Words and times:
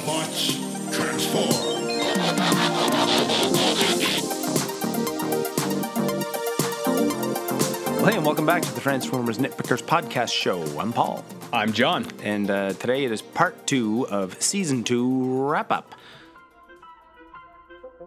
Autobots, 0.00 0.56
transform. 0.96 2.60
Well, 6.80 8.06
hey, 8.06 8.16
and 8.16 8.24
welcome 8.24 8.46
back 8.46 8.62
to 8.62 8.74
the 8.74 8.80
Transformers 8.80 9.36
Nitpickers 9.38 9.82
podcast 9.82 10.32
show. 10.32 10.62
I'm 10.78 10.90
Paul, 10.92 11.22
I'm 11.52 11.72
John. 11.74 12.06
and 12.22 12.50
uh, 12.50 12.72
today 12.74 13.04
it 13.04 13.12
is 13.12 13.20
part 13.20 13.66
two 13.66 14.06
of 14.08 14.40
season 14.40 14.84
two 14.84 15.46
wrap 15.46 15.70
up. 15.70 15.94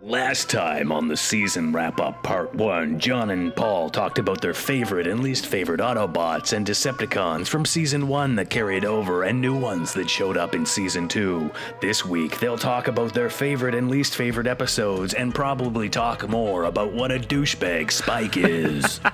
Last 0.05 0.49
time 0.49 0.91
on 0.91 1.07
the 1.07 1.15
season 1.15 1.71
wrap 1.71 2.01
up 2.01 2.23
part 2.23 2.53
one, 2.53 2.99
John 2.99 3.29
and 3.29 3.55
Paul 3.55 3.89
talked 3.89 4.19
about 4.19 4.41
their 4.41 4.53
favorite 4.53 5.07
and 5.07 5.21
least 5.21 5.45
favorite 5.45 5.79
Autobots 5.79 6.51
and 6.51 6.67
Decepticons 6.67 7.47
from 7.47 7.63
season 7.63 8.09
one 8.09 8.35
that 8.35 8.49
carried 8.49 8.83
over 8.83 9.23
and 9.23 9.39
new 9.39 9.57
ones 9.57 9.93
that 9.93 10.09
showed 10.09 10.35
up 10.35 10.55
in 10.55 10.65
season 10.65 11.07
two. 11.07 11.49
This 11.79 12.03
week, 12.05 12.37
they'll 12.41 12.57
talk 12.57 12.89
about 12.89 13.13
their 13.13 13.29
favorite 13.29 13.75
and 13.75 13.89
least 13.89 14.15
favorite 14.15 14.45
episodes 14.45 15.13
and 15.13 15.33
probably 15.33 15.87
talk 15.87 16.27
more 16.27 16.65
about 16.65 16.91
what 16.91 17.09
a 17.09 17.17
douchebag 17.17 17.89
Spike 17.91 18.35
is. 18.35 18.99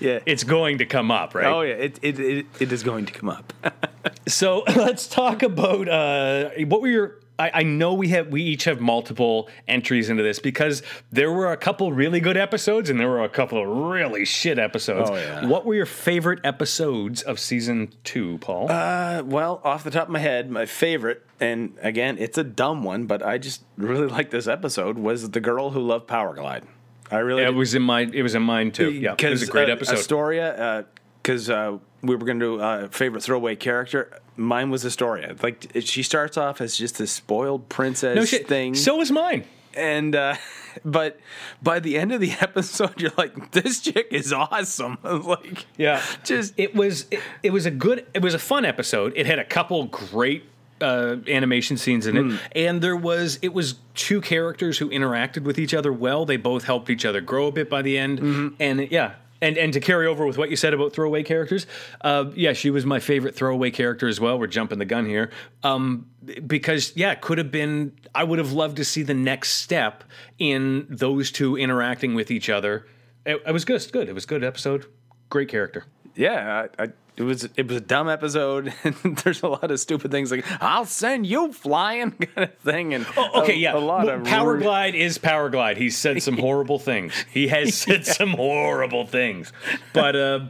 Yeah. 0.00 0.18
it's 0.26 0.42
going 0.42 0.78
to 0.78 0.86
come 0.86 1.12
up, 1.12 1.36
right? 1.36 1.46
Oh 1.46 1.62
yeah, 1.62 1.74
it 1.74 2.00
it, 2.02 2.18
it, 2.18 2.46
it 2.58 2.72
is 2.72 2.82
going 2.82 3.06
to 3.06 3.12
come 3.12 3.28
up. 3.30 3.52
So 4.28 4.62
let's 4.76 5.06
talk 5.08 5.42
about 5.42 5.88
uh, 5.88 6.50
what 6.66 6.82
were 6.82 6.88
your. 6.88 7.20
I, 7.38 7.50
I 7.54 7.62
know 7.62 7.94
we 7.94 8.08
have 8.08 8.28
we 8.28 8.42
each 8.42 8.64
have 8.64 8.80
multiple 8.80 9.48
entries 9.68 10.10
into 10.10 10.22
this 10.22 10.38
because 10.40 10.82
there 11.12 11.30
were 11.30 11.52
a 11.52 11.56
couple 11.56 11.92
really 11.92 12.20
good 12.20 12.36
episodes 12.36 12.90
and 12.90 12.98
there 12.98 13.08
were 13.08 13.22
a 13.22 13.28
couple 13.28 13.62
of 13.62 13.90
really 13.90 14.24
shit 14.24 14.58
episodes. 14.58 15.10
Oh, 15.10 15.14
yeah. 15.14 15.46
What 15.46 15.64
were 15.64 15.74
your 15.74 15.86
favorite 15.86 16.40
episodes 16.44 17.22
of 17.22 17.38
season 17.38 17.92
two, 18.02 18.38
Paul? 18.38 18.70
uh, 18.70 19.22
well, 19.24 19.60
off 19.62 19.84
the 19.84 19.90
top 19.90 20.08
of 20.08 20.12
my 20.12 20.18
head, 20.18 20.50
my 20.50 20.66
favorite, 20.66 21.24
and 21.38 21.74
again, 21.80 22.16
it's 22.18 22.38
a 22.38 22.44
dumb 22.44 22.82
one, 22.82 23.06
but 23.06 23.22
I 23.22 23.38
just 23.38 23.62
really 23.76 24.06
like 24.18 24.30
this 24.30 24.48
episode 24.48 24.98
was 24.98 25.30
the 25.30 25.40
girl 25.40 25.70
who 25.70 25.80
loved 25.80 26.08
Powerglide. 26.08 26.64
I 27.10 27.18
really 27.18 27.42
it 27.44 27.54
was 27.54 27.74
in 27.74 27.82
my 27.82 28.02
it 28.02 28.22
was 28.22 28.34
in 28.34 28.42
mine 28.42 28.72
too. 28.72 28.90
Yeah, 28.90 29.14
it 29.18 29.30
was 29.30 29.42
a 29.42 29.46
great 29.46 29.70
uh, 29.70 29.72
episode. 29.72 29.94
Astoria, 29.94 30.86
because 31.22 31.48
uh, 31.48 31.78
we 32.02 32.16
were 32.16 32.24
going 32.26 32.40
to 32.40 32.56
do 32.56 32.60
uh, 32.60 32.88
favorite 32.88 33.22
throwaway 33.22 33.56
character. 33.56 34.20
Mine 34.38 34.70
was 34.70 34.84
Astoria. 34.86 35.34
Like 35.42 35.66
she 35.80 36.02
starts 36.02 36.36
off 36.36 36.60
as 36.60 36.76
just 36.76 36.96
this 36.98 37.10
spoiled 37.12 37.68
princess 37.68 38.16
no 38.16 38.24
shit. 38.24 38.46
thing, 38.48 38.74
So 38.74 38.96
was 38.96 39.10
mine. 39.10 39.44
and 39.74 40.14
uh, 40.14 40.36
but 40.84 41.18
by 41.62 41.80
the 41.80 41.98
end 41.98 42.12
of 42.12 42.20
the 42.20 42.32
episode, 42.40 43.00
you're 43.00 43.10
like, 43.18 43.50
this 43.50 43.80
chick 43.80 44.08
is 44.12 44.32
awesome. 44.32 44.96
like, 45.04 45.66
Yeah, 45.76 46.00
just 46.24 46.54
it 46.56 46.74
was 46.74 47.06
it, 47.10 47.20
it 47.42 47.50
was 47.52 47.66
a 47.66 47.70
good 47.70 48.06
it 48.14 48.22
was 48.22 48.32
a 48.34 48.38
fun 48.38 48.64
episode. 48.64 49.12
It 49.16 49.26
had 49.26 49.38
a 49.38 49.44
couple 49.44 49.84
great 49.86 50.44
uh, 50.80 51.16
animation 51.26 51.76
scenes 51.76 52.06
in 52.06 52.16
it, 52.16 52.22
Hmm. 52.22 52.36
and 52.54 52.80
there 52.80 52.96
was 52.96 53.40
it 53.42 53.52
was 53.52 53.74
two 53.94 54.20
characters 54.20 54.78
who 54.78 54.88
interacted 54.90 55.42
with 55.42 55.58
each 55.58 55.74
other 55.74 55.92
well. 55.92 56.24
They 56.24 56.36
both 56.36 56.62
helped 56.64 56.88
each 56.90 57.04
other 57.04 57.20
grow 57.20 57.48
a 57.48 57.52
bit 57.52 57.68
by 57.68 57.82
the 57.82 57.98
end, 57.98 58.20
Mm-hmm. 58.20 58.48
and 58.60 58.88
yeah. 58.92 59.14
And, 59.40 59.56
and 59.56 59.72
to 59.72 59.80
carry 59.80 60.06
over 60.06 60.26
with 60.26 60.36
what 60.36 60.50
you 60.50 60.56
said 60.56 60.74
about 60.74 60.92
throwaway 60.92 61.22
characters, 61.22 61.66
uh, 62.00 62.26
yeah, 62.34 62.52
she 62.54 62.70
was 62.70 62.84
my 62.84 62.98
favorite 62.98 63.36
throwaway 63.36 63.70
character 63.70 64.08
as 64.08 64.18
well. 64.18 64.38
We're 64.38 64.48
jumping 64.48 64.78
the 64.78 64.84
gun 64.84 65.06
here, 65.06 65.30
um, 65.62 66.10
because 66.46 66.92
yeah, 66.96 67.12
it 67.12 67.20
could 67.20 67.38
have 67.38 67.52
been. 67.52 67.92
I 68.14 68.24
would 68.24 68.40
have 68.40 68.52
loved 68.52 68.78
to 68.78 68.84
see 68.84 69.02
the 69.02 69.14
next 69.14 69.50
step 69.50 70.02
in 70.38 70.86
those 70.90 71.30
two 71.30 71.56
interacting 71.56 72.14
with 72.14 72.30
each 72.32 72.50
other. 72.50 72.86
It, 73.24 73.40
it 73.46 73.52
was 73.52 73.64
good. 73.64 73.86
Good. 73.92 74.08
It 74.08 74.14
was 74.14 74.26
good 74.26 74.42
episode. 74.42 74.86
Great 75.30 75.48
character. 75.48 75.84
Yeah, 76.18 76.66
I, 76.78 76.82
I, 76.84 76.88
it 77.16 77.22
was 77.22 77.48
it 77.56 77.66
was 77.66 77.76
a 77.78 77.80
dumb 77.80 78.08
episode, 78.08 78.72
and 78.84 78.94
there's 79.24 79.42
a 79.42 79.48
lot 79.48 79.70
of 79.70 79.80
stupid 79.80 80.10
things 80.10 80.30
like 80.30 80.44
"I'll 80.62 80.84
send 80.84 81.26
you 81.26 81.52
flying" 81.52 82.10
kind 82.34 82.48
of 82.50 82.54
thing, 82.58 82.94
and 82.94 83.06
Oh, 83.16 83.42
okay, 83.42 83.54
a, 83.54 83.56
yeah. 83.56 83.76
a 83.76 83.78
lot 83.78 84.06
Well, 84.06 84.20
of 84.20 84.24
Power 84.24 84.52
rude- 84.54 84.62
Glide 84.62 84.94
is 84.94 85.18
Power 85.18 85.48
Glide. 85.48 85.78
He's 85.78 85.96
said 85.96 86.22
some 86.22 86.36
horrible 86.46 86.78
things. 86.78 87.12
He 87.32 87.48
has 87.48 87.74
said 87.74 88.04
some 88.06 88.30
horrible 88.32 89.06
things. 89.06 89.52
But 89.94 90.14
uh, 90.14 90.40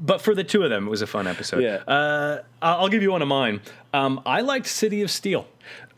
but 0.00 0.20
for 0.22 0.34
the 0.34 0.44
two 0.44 0.62
of 0.62 0.70
them, 0.70 0.86
it 0.86 0.90
was 0.90 1.02
a 1.02 1.06
fun 1.06 1.26
episode. 1.26 1.62
Yeah. 1.62 1.76
Uh, 1.86 2.42
I'll 2.62 2.78
I'll 2.82 2.88
give 2.88 3.02
you 3.02 3.12
one 3.12 3.22
of 3.22 3.28
mine. 3.28 3.60
Um, 3.92 4.20
I 4.24 4.40
liked 4.40 4.66
City 4.66 5.02
of 5.02 5.10
Steel. 5.10 5.46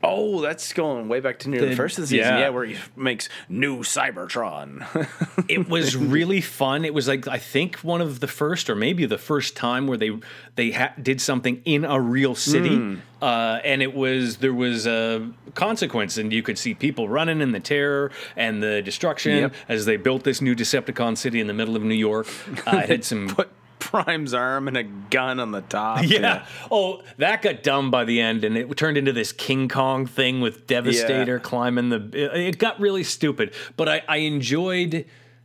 Oh, 0.04 0.40
that's 0.40 0.72
going 0.72 1.08
way 1.08 1.20
back 1.20 1.38
to 1.40 1.48
near 1.48 1.60
the, 1.60 1.66
The- 1.68 1.76
first 1.76 1.96
of 1.98 2.02
the 2.02 2.08
season. 2.08 2.24
yeah. 2.34 2.38
Yeah, 2.40 2.48
where 2.48 2.64
he 2.64 2.76
makes 2.96 3.28
new 3.48 3.78
Cybertron. 3.80 4.84
It 5.48 5.68
was 5.68 5.96
really 5.96 6.40
fun. 6.40 6.84
It 6.84 6.94
was 6.94 7.08
like 7.08 7.26
I 7.28 7.38
think 7.38 7.76
one 7.78 8.00
of 8.00 8.20
the 8.20 8.26
first, 8.28 8.70
or 8.70 8.74
maybe 8.76 9.06
the 9.06 9.18
first 9.18 9.56
time 9.56 9.86
where 9.86 9.98
they 9.98 10.10
they 10.56 10.70
ha- 10.70 10.92
did 11.02 11.20
something 11.20 11.60
in 11.64 11.84
a 11.84 12.00
real 12.00 12.34
city, 12.34 12.76
Hmm. 12.76 12.96
uh, 13.20 13.58
and 13.64 13.82
it 13.82 13.94
was 13.94 14.38
there 14.38 14.54
was 14.54 14.86
a 14.86 15.30
consequence, 15.54 16.16
and 16.16 16.32
you 16.32 16.42
could 16.42 16.58
see 16.58 16.74
people 16.74 17.08
running 17.08 17.40
in 17.40 17.52
the 17.52 17.60
terror 17.60 18.10
and 18.36 18.62
the 18.62 18.82
destruction 18.82 19.36
Yep. 19.36 19.54
as 19.68 19.84
they 19.84 19.96
built 19.96 20.24
this 20.24 20.40
new 20.40 20.54
Decepticon 20.54 21.16
city 21.16 21.40
in 21.40 21.46
the 21.48 21.54
middle 21.54 21.76
of 21.76 21.82
New 21.82 21.94
York. 21.94 22.26
Uh, 22.66 22.78
it 22.78 22.88
had 22.88 23.04
some. 23.04 23.34
Prime's 23.92 24.32
arm 24.34 24.68
and 24.68 24.76
a 24.76 24.82
gun 24.82 25.38
on 25.38 25.52
the 25.52 25.60
top. 25.60 26.02
Yeah. 26.12 26.46
Oh, 26.70 27.02
that 27.18 27.42
got 27.42 27.62
dumb 27.62 27.90
by 27.90 28.04
the 28.04 28.20
end, 28.20 28.42
and 28.44 28.56
it 28.56 28.74
turned 28.76 28.96
into 28.96 29.12
this 29.12 29.32
King 29.32 29.68
Kong 29.68 30.06
thing 30.06 30.40
with 30.40 30.66
Devastator 30.66 31.34
Yeah. 31.34 31.38
climbing 31.42 31.90
the. 31.90 32.10
It 32.12 32.40
it 32.54 32.58
got 32.58 32.80
really 32.80 33.04
stupid, 33.04 33.54
but 33.76 33.88
I, 33.88 34.02
I 34.08 34.16
enjoyed 34.18 35.04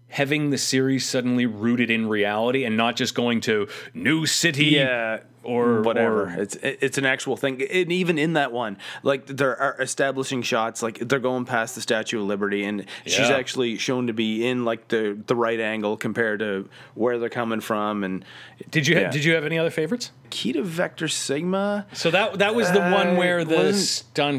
having 0.09 0.49
the 0.49 0.57
series 0.57 1.05
suddenly 1.07 1.45
rooted 1.45 1.91
in 1.91 2.07
reality 2.07 2.63
and 2.63 2.77
not 2.77 2.95
just 2.95 3.13
going 3.13 3.41
to 3.41 3.67
new 3.93 4.25
city. 4.25 4.65
yeah 4.67 5.19
or- 5.47 5.81
whatever 5.81 6.23
or- 6.23 6.41
it's 6.41 6.55
it's 6.61 6.97
an 6.97 7.05
actual 7.05 7.37
thing 7.37 7.61
and 7.61 7.91
even 7.91 8.17
in 8.17 8.33
that 8.33 8.51
one 8.51 8.77
like 9.03 9.25
there 9.27 9.55
are 9.59 9.75
establishing 9.81 10.41
shots 10.41 10.83
like 10.83 10.99
they're 10.99 11.19
going 11.19 11.45
past 11.45 11.73
the 11.75 11.81
statue 11.81 12.19
of 12.19 12.25
liberty 12.25 12.63
and 12.65 12.85
she's 13.05 13.29
actually 13.29 13.77
shown 13.77 14.07
to 14.07 14.13
be 14.13 14.45
in 14.45 14.65
like 14.65 14.87
the 14.89 15.17
the 15.27 15.35
right 15.35 15.59
angle 15.59 15.95
compared 15.97 16.39
to 16.39 16.67
where 16.95 17.17
they're 17.17 17.29
coming 17.29 17.61
from 17.61 18.03
and 18.03 18.23
Did 18.71 18.87
you 18.87 18.95
Yeah. 18.99 19.09
did 19.09 19.23
you 19.23 19.33
have 19.35 19.45
any 19.45 19.57
other 19.57 19.69
favorites? 19.71 20.11
key 20.29 20.51
to 20.51 20.61
vector 20.61 21.07
sigma 21.07 21.85
So 21.93 22.11
that 22.11 22.39
that 22.39 22.53
was 22.53 22.69
the 22.71 22.81
one 22.81 23.09
Uh, 23.09 23.15
where 23.15 23.45
the 23.45 23.71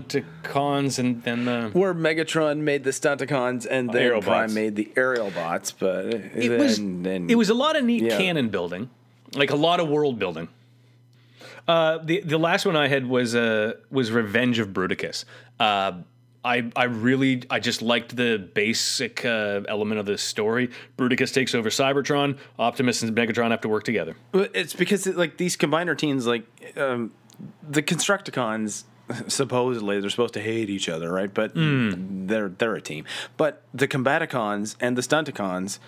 stunticons 0.04 0.98
and 0.98 1.22
then 1.22 1.44
the. 1.44 1.70
where 1.72 1.94
Megatron 1.94 2.58
made 2.58 2.84
the 2.84 2.90
Stunticons 2.90 3.66
and 3.70 3.90
then 3.90 4.10
Aerialbots. 4.12 4.22
Prime 4.24 4.54
made 4.54 4.76
the 4.76 4.90
aerial 4.96 5.30
bots, 5.30 5.72
but 5.72 6.06
It 6.14 6.58
was 6.58 6.76
then, 6.78 7.26
it 7.28 7.36
was 7.36 7.48
a 7.50 7.54
lot 7.54 7.76
of 7.76 7.84
neat 7.84 8.02
Yeah. 8.02 8.16
canon 8.18 8.48
building, 8.48 8.90
like 9.34 9.50
a 9.50 9.56
lot 9.56 9.80
of 9.80 9.88
world 9.88 10.18
building. 10.18 10.48
Uh, 11.68 11.98
the 11.98 12.20
the 12.22 12.38
last 12.38 12.64
one 12.64 12.76
I 12.76 12.88
had 12.88 13.06
was 13.06 13.34
uh, 13.34 13.74
was 13.90 14.10
Revenge 14.10 14.58
of 14.58 14.68
Bruticus. 14.70 15.26
Uh, 15.60 15.98
I 16.42 16.70
I 16.74 16.84
really 16.84 17.42
I 17.50 17.60
just 17.60 17.82
liked 17.82 18.16
the 18.16 18.38
basic 18.54 19.24
uh, 19.24 19.60
element 19.68 20.00
of 20.00 20.06
this 20.06 20.22
story. 20.22 20.70
Bruticus 20.96 21.32
takes 21.32 21.54
over 21.54 21.68
Cybertron. 21.68 22.38
Optimus 22.58 23.02
and 23.02 23.14
Megatron 23.14 23.50
have 23.50 23.60
to 23.60 23.68
work 23.68 23.84
together. 23.84 24.16
But 24.32 24.52
It's 24.54 24.72
because 24.72 25.06
it, 25.06 25.16
like 25.16 25.36
these 25.36 25.58
combiner 25.58 25.96
teams, 25.96 26.26
like 26.26 26.44
um, 26.76 27.12
the 27.68 27.82
Constructicons, 27.82 28.84
supposedly 29.28 30.00
they're 30.00 30.08
supposed 30.08 30.34
to 30.34 30.40
hate 30.40 30.70
each 30.70 30.88
other, 30.88 31.12
right? 31.12 31.32
But 31.32 31.52
they're 31.54 32.48
they're 32.48 32.76
a 32.76 32.80
team. 32.80 33.04
But 33.36 33.62
the 33.74 33.86
Combaticons 33.86 34.74
and 34.80 34.96
the 34.96 35.02
Stunticons 35.02 35.80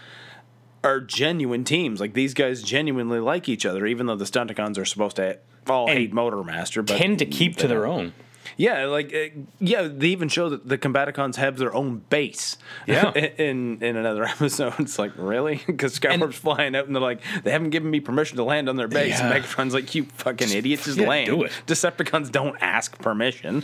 are 0.85 1.01
genuine 1.01 1.65
teams. 1.65 2.01
Like 2.01 2.13
these 2.13 2.35
guys 2.35 2.63
genuinely 2.63 3.21
like 3.21 3.49
each 3.49 3.65
other, 3.65 3.87
even 3.87 4.07
though 4.07 4.17
the 4.17 4.25
Stunticons 4.27 4.77
are 4.77 4.85
supposed 4.85 5.17
to 5.17 5.39
all 5.69 5.89
hate 5.89 6.13
Motormaster. 6.13 6.85
But 6.87 6.97
Tend 6.97 7.19
to 7.19 7.27
keep 7.27 7.57
to 7.57 7.69
their 7.69 7.87
own. 7.87 8.13
Yeah, 8.61 8.85
like 8.87 9.15
uh, 9.15 9.41
yeah, 9.59 9.89
they 9.91 10.09
even 10.09 10.29
show 10.29 10.51
that 10.51 10.69
the 10.69 10.77
Combaticons 10.77 11.37
have 11.37 11.57
their 11.57 11.75
own 11.75 12.03
base. 12.11 12.59
Yeah. 12.87 13.11
in 13.39 13.83
in 13.83 13.97
another 13.97 14.25
episode, 14.35 14.75
it's 14.79 14.99
like 14.99 15.13
really 15.17 15.63
because 15.67 15.95
Skywarp's 15.95 16.37
flying 16.37 16.77
out 16.77 16.85
and 16.85 16.95
they're 16.95 17.01
like 17.01 17.23
they 17.43 17.53
haven't 17.53 17.71
given 17.71 17.91
me 17.91 18.01
permission 18.01 18.37
to 18.37 18.45
land 18.45 18.69
on 18.69 18.77
their 18.77 18.87
base. 18.87 19.19
Yeah. 19.19 19.33
And 19.33 19.43
Megatron's 19.45 19.73
like 19.73 19.95
you 19.95 20.05
fucking 20.05 20.51
idiots, 20.51 20.85
just 20.85 20.99
Yeah, 20.99 21.09
land. 21.09 21.27
do 21.27 21.43
it. 21.45 21.53
Decepticons 21.67 22.31
don't 22.31 22.55
ask 22.61 22.99
permission. 22.99 23.63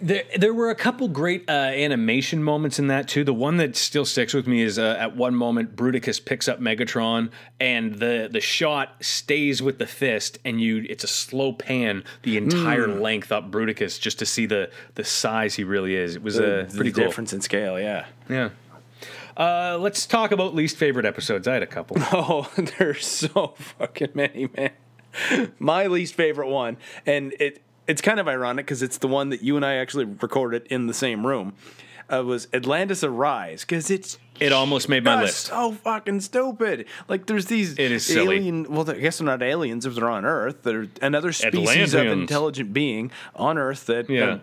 There, 0.00 0.22
there 0.36 0.54
were 0.54 0.70
a 0.70 0.76
couple 0.76 1.08
great 1.08 1.48
uh, 1.48 1.52
animation 1.52 2.44
moments 2.44 2.78
in 2.78 2.86
that 2.86 3.08
too. 3.08 3.24
The 3.24 3.34
one 3.34 3.56
that 3.56 3.74
still 3.74 4.04
sticks 4.04 4.34
with 4.34 4.46
me 4.46 4.62
is 4.62 4.78
uh, 4.78 4.96
at 5.00 5.16
one 5.16 5.34
moment 5.34 5.74
Bruticus 5.74 6.24
picks 6.24 6.46
up 6.46 6.60
Megatron, 6.60 7.30
and 7.58 7.96
the 7.96 8.28
the 8.30 8.40
shot 8.40 9.02
stays 9.02 9.60
with 9.60 9.78
the 9.78 9.86
fist, 9.88 10.38
and 10.44 10.60
you 10.60 10.86
it's 10.88 11.02
a 11.02 11.08
slow 11.08 11.52
pan 11.52 12.04
the 12.22 12.36
entire 12.36 12.86
Hmm. 12.86 13.00
length 13.00 13.32
up 13.32 13.50
Bruticus 13.50 13.98
just 14.00 14.11
to 14.20 14.26
see 14.26 14.46
the 14.46 14.70
the 14.94 15.04
size 15.04 15.54
he 15.54 15.64
really 15.64 15.94
is. 15.94 16.16
It 16.16 16.22
was 16.22 16.38
uh, 16.38 16.66
the 16.68 16.74
pretty 16.74 16.92
cool. 16.92 17.04
difference 17.04 17.32
in 17.32 17.40
scale, 17.40 17.78
yeah. 17.78 18.06
Yeah. 18.28 18.50
Uh, 19.36 19.78
let's 19.80 20.06
talk 20.06 20.30
about 20.30 20.54
least 20.54 20.76
favorite 20.76 21.06
episodes. 21.06 21.48
I 21.48 21.54
had 21.54 21.62
a 21.62 21.66
couple. 21.66 21.96
Oh, 22.12 22.50
there's 22.78 23.06
so 23.06 23.54
fucking 23.56 24.10
many, 24.14 24.48
man. 24.56 24.72
My 25.58 25.86
least 25.86 26.14
favorite 26.14 26.48
one, 26.48 26.76
and 27.06 27.34
it 27.40 27.62
it's 27.86 28.00
kind 28.00 28.20
of 28.20 28.28
ironic 28.28 28.66
because 28.66 28.82
it's 28.82 28.98
the 28.98 29.08
one 29.08 29.30
that 29.30 29.42
you 29.42 29.56
and 29.56 29.64
I 29.64 29.74
actually 29.74 30.04
recorded 30.04 30.66
in 30.70 30.86
the 30.86 30.94
same 30.94 31.26
room. 31.26 31.54
Uh, 32.12 32.22
was 32.24 32.46
Atlantis 32.52 33.02
Arise 33.02 33.62
because 33.62 33.90
it's 33.90 34.18
It 34.38 34.52
almost 34.52 34.88
made 34.88 35.02
my 35.04 35.22
list. 35.22 35.46
so 35.46 35.72
fucking 35.72 36.20
stupid. 36.20 36.86
Like 37.08 37.26
there's 37.26 37.46
these 37.46 37.72
It 37.78 37.90
is 37.92 38.04
silly. 38.04 38.36
alien. 38.36 38.64
Well, 38.72 38.88
I 38.90 38.94
guess 38.94 39.18
they're 39.18 39.26
not 39.26 39.42
aliens 39.42 39.86
if 39.86 39.94
they're 39.94 40.10
on 40.10 40.24
Earth. 40.24 40.62
They're 40.62 40.88
another 41.00 41.32
species 41.32 41.94
of 41.94 42.06
intelligent 42.06 42.72
being 42.72 43.10
on 43.34 43.56
Earth 43.58 43.86
that 43.86 44.10
Yeah. 44.10 44.24
uh, 44.24 44.38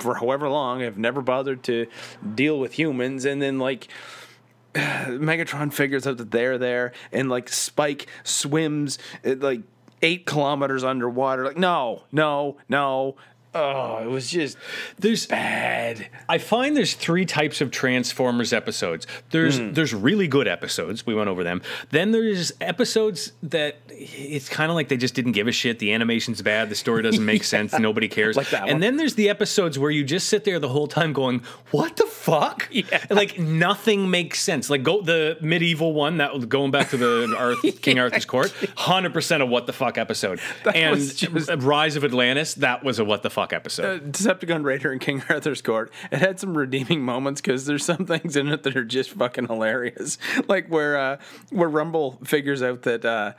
for 0.00 0.16
however 0.16 0.48
long 0.48 0.80
have 0.80 0.98
never 0.98 1.22
bothered 1.22 1.62
to 1.64 1.86
deal 2.34 2.58
with 2.58 2.74
humans, 2.74 3.24
and 3.24 3.40
then 3.40 3.58
like. 3.58 3.88
Megatron 4.74 5.72
figures 5.72 6.06
out 6.06 6.18
that 6.18 6.30
they're 6.30 6.58
there, 6.58 6.92
and 7.12 7.30
like 7.30 7.48
Spike 7.48 8.06
swims 8.24 8.98
uh, 9.24 9.34
like 9.38 9.62
eight 10.02 10.26
kilometers 10.26 10.84
underwater. 10.84 11.44
Like, 11.46 11.56
no, 11.56 12.02
no, 12.12 12.58
no. 12.68 13.16
Oh, 13.56 13.98
it 14.02 14.08
was 14.08 14.30
just 14.30 14.56
There's 14.98 15.26
bad. 15.26 16.08
I 16.28 16.38
find 16.38 16.76
there's 16.76 16.94
three 16.94 17.24
types 17.24 17.60
of 17.60 17.70
Transformers 17.70 18.52
episodes. 18.52 19.06
There's 19.30 19.58
Hmm. 19.58 19.72
there's 19.72 19.94
really 19.94 20.28
good 20.28 20.46
episodes. 20.48 21.06
We 21.06 21.14
went 21.14 21.28
over 21.28 21.42
them. 21.42 21.62
Then 21.90 22.10
there's 22.12 22.52
episodes 22.60 23.32
that 23.42 23.76
it's 23.88 24.48
kind 24.48 24.70
of 24.70 24.74
like 24.74 24.88
they 24.88 24.96
just 24.96 25.14
didn't 25.14 25.32
give 25.32 25.46
a 25.48 25.52
shit. 25.52 25.78
The 25.78 25.92
animation's 25.92 26.42
bad. 26.42 26.68
The 26.68 26.74
story 26.74 27.02
doesn't 27.02 27.24
make 27.24 27.44
sense. 27.56 27.78
Nobody 27.78 28.08
cares. 28.08 28.36
Like 28.36 28.50
that 28.50 28.62
one. 28.62 28.70
And 28.70 28.82
then 28.82 28.96
there's 28.96 29.14
the 29.14 29.28
episodes 29.30 29.78
where 29.78 29.90
you 29.90 30.04
just 30.04 30.28
sit 30.28 30.44
there 30.44 30.58
the 30.58 30.68
whole 30.68 30.86
time 30.86 31.12
going, 31.12 31.42
"What 31.70 31.96
the 31.96 32.06
fuck?" 32.06 32.68
Yeah. 32.76 33.04
Like 33.08 33.38
nothing 33.38 34.10
makes 34.10 34.38
sense. 34.40 34.68
Like 34.68 34.82
go 34.82 35.00
the 35.00 35.38
medieval 35.40 35.94
one 35.94 36.18
that 36.18 36.34
was 36.34 36.44
going 36.44 36.70
back 36.70 36.90
to 36.90 36.96
the 36.98 37.34
Arth, 37.36 37.62
King 37.80 37.98
Arthur's 37.98 38.26
court. 38.26 38.52
Hundred 38.76 39.12
percent 39.14 39.42
of 39.42 39.48
what 39.48 39.66
the 39.66 39.72
fuck 39.72 39.96
episode. 39.96 40.40
and 40.74 40.90
was 40.94 41.14
just- 41.14 41.50
Rise 41.58 41.96
of 41.96 42.04
Atlantis. 42.04 42.54
That 42.54 42.84
was 42.84 42.98
a 42.98 43.04
what 43.04 43.22
the 43.22 43.30
fuck 43.30 43.45
episode. 43.52 44.00
Uh, 44.02 44.04
Decepticon 44.06 44.64
Raider 44.64 44.92
and 44.92 45.00
King 45.00 45.22
Arthur's 45.28 45.62
Court. 45.62 45.92
It 46.10 46.18
had 46.18 46.38
some 46.40 46.56
redeeming 46.56 47.02
moments 47.02 47.40
because 47.40 47.66
there's 47.66 47.84
some 47.84 48.06
things 48.06 48.36
in 48.36 48.48
it 48.48 48.62
that 48.64 48.76
are 48.76 48.84
just 48.84 49.10
fucking 49.10 49.46
hilarious. 49.46 50.18
Like 50.48 50.68
where 50.68 50.96
uh, 50.98 51.16
where 51.50 51.68
Rumble 51.68 52.18
figures 52.24 52.62
out 52.62 52.82
that 52.82 53.04
uh, 53.04 53.32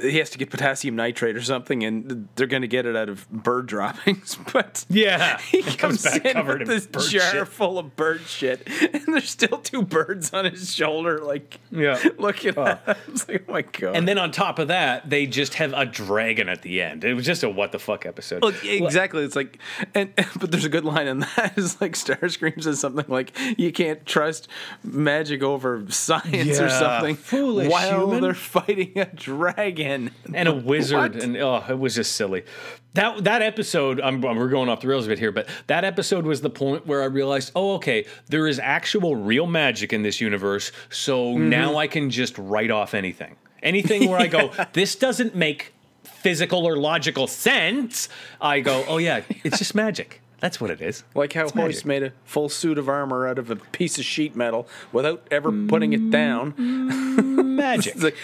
he 0.00 0.18
has 0.18 0.30
to 0.30 0.38
get 0.38 0.50
potassium 0.50 0.96
nitrate 0.96 1.36
or 1.36 1.42
something, 1.42 1.84
and 1.84 2.28
they're 2.34 2.46
going 2.46 2.62
to 2.62 2.68
get 2.68 2.86
it 2.86 2.96
out 2.96 3.08
of 3.08 3.28
bird 3.30 3.66
droppings. 3.68 4.36
But 4.52 4.84
Yeah. 4.88 5.38
he 5.38 5.62
Comes 5.62 5.76
comes 5.76 6.02
back 6.02 6.24
in 6.24 6.32
covered 6.32 6.60
with 6.66 6.86
in 6.86 6.92
this 6.92 7.08
jar 7.10 7.30
shit. 7.32 7.48
full 7.48 7.78
of 7.78 7.94
bird 7.96 8.22
shit, 8.22 8.66
and 8.94 9.04
there's 9.14 9.28
still 9.30 9.58
two 9.58 9.82
birds 9.82 10.32
on 10.32 10.44
his 10.46 10.74
shoulder, 10.74 11.18
like 11.18 11.60
Yeah. 11.70 11.98
looking 12.18 12.56
at 12.58 12.84
him. 12.86 12.96
It's 13.08 13.28
like, 13.28 13.44
oh 13.48 13.52
my 13.52 13.62
god. 13.62 13.96
And 13.96 14.08
then 14.08 14.18
on 14.18 14.30
top 14.32 14.58
of 14.58 14.68
that, 14.68 15.08
they 15.08 15.26
just 15.26 15.54
have 15.54 15.72
a 15.74 15.84
dragon 15.86 16.48
at 16.48 16.62
the 16.62 16.80
end. 16.82 17.04
It 17.04 17.14
was 17.14 17.26
just 17.26 17.42
a 17.42 17.48
what 17.50 17.72
the 17.72 17.78
fuck 17.78 18.06
episode. 18.06 18.42
Well, 18.42 18.54
exactly. 18.64 19.24
It's 19.30 19.36
like, 19.36 19.58
and 19.94 20.12
but 20.40 20.50
there's 20.50 20.64
a 20.64 20.68
good 20.68 20.84
line 20.84 21.06
in 21.06 21.20
that. 21.20 21.54
Is 21.56 21.80
like 21.80 21.92
Starscream 21.92 22.60
says 22.62 22.80
something 22.80 23.04
like, 23.08 23.36
"You 23.56 23.70
can't 23.72 24.04
trust 24.04 24.48
magic 24.82 25.42
over 25.42 25.84
science 25.88 26.58
or 26.58 26.68
something." 26.68 27.14
foolish 27.16 27.70
while 27.70 28.00
human. 28.06 28.22
they're 28.22 28.34
fighting 28.34 28.92
a 28.98 29.04
dragon 29.06 30.10
and 30.34 30.48
a 30.48 30.54
wizard, 30.70 31.14
What? 31.14 31.22
and 31.22 31.36
oh, 31.36 31.64
it 31.68 31.78
was 31.78 31.94
just 31.94 32.12
silly. 32.16 32.42
That 32.94 33.22
that 33.24 33.40
episode, 33.42 34.00
I'm, 34.00 34.20
we're 34.20 34.48
going 34.48 34.68
off 34.68 34.80
the 34.80 34.88
rails 34.88 35.06
a 35.06 35.08
bit 35.08 35.18
here, 35.20 35.30
but 35.30 35.48
that 35.68 35.84
episode 35.84 36.26
was 36.26 36.40
the 36.40 36.50
point 36.50 36.86
where 36.88 37.02
I 37.02 37.06
realized, 37.06 37.52
oh, 37.54 37.74
okay, 37.74 38.04
there 38.28 38.48
is 38.48 38.58
actual 38.58 39.14
real 39.14 39.46
magic 39.46 39.92
in 39.92 40.02
this 40.02 40.20
universe. 40.20 40.72
So 40.88 41.20
Mm-hmm. 41.34 41.48
now 41.50 41.76
I 41.76 41.86
can 41.86 42.10
just 42.10 42.36
write 42.36 42.70
off 42.72 42.92
anything, 42.94 43.36
anything 43.62 44.08
where 44.10 44.18
I 44.18 44.26
go, 44.26 44.50
this 44.72 44.96
doesn't 44.96 45.36
make 45.36 45.72
physical 46.20 46.66
or 46.66 46.76
logical 46.76 47.26
sense. 47.26 48.08
I 48.40 48.60
go, 48.60 48.84
oh 48.86 48.98
yeah, 48.98 49.22
it's 49.44 49.58
just 49.58 49.74
magic. 49.74 50.20
That's 50.40 50.58
what 50.60 50.70
it 50.70 50.80
is. 50.80 51.04
like 51.14 51.34
how 51.34 51.50
Hoist 51.50 51.84
made 51.84 52.02
a 52.02 52.12
full 52.24 52.48
suit 52.48 52.78
of 52.78 52.88
armor 52.88 53.28
out 53.28 53.38
of 53.38 53.50
a 53.50 53.56
piece 53.56 53.98
of 53.98 54.06
sheet 54.06 54.34
metal 54.34 54.66
without 54.90 55.26
ever 55.30 55.52
putting 55.66 55.92
it 55.92 56.10
down. 56.10 56.52
Mm, 56.54 57.44
magic. 57.56 57.94
It's 57.96 58.02
like 58.02 58.16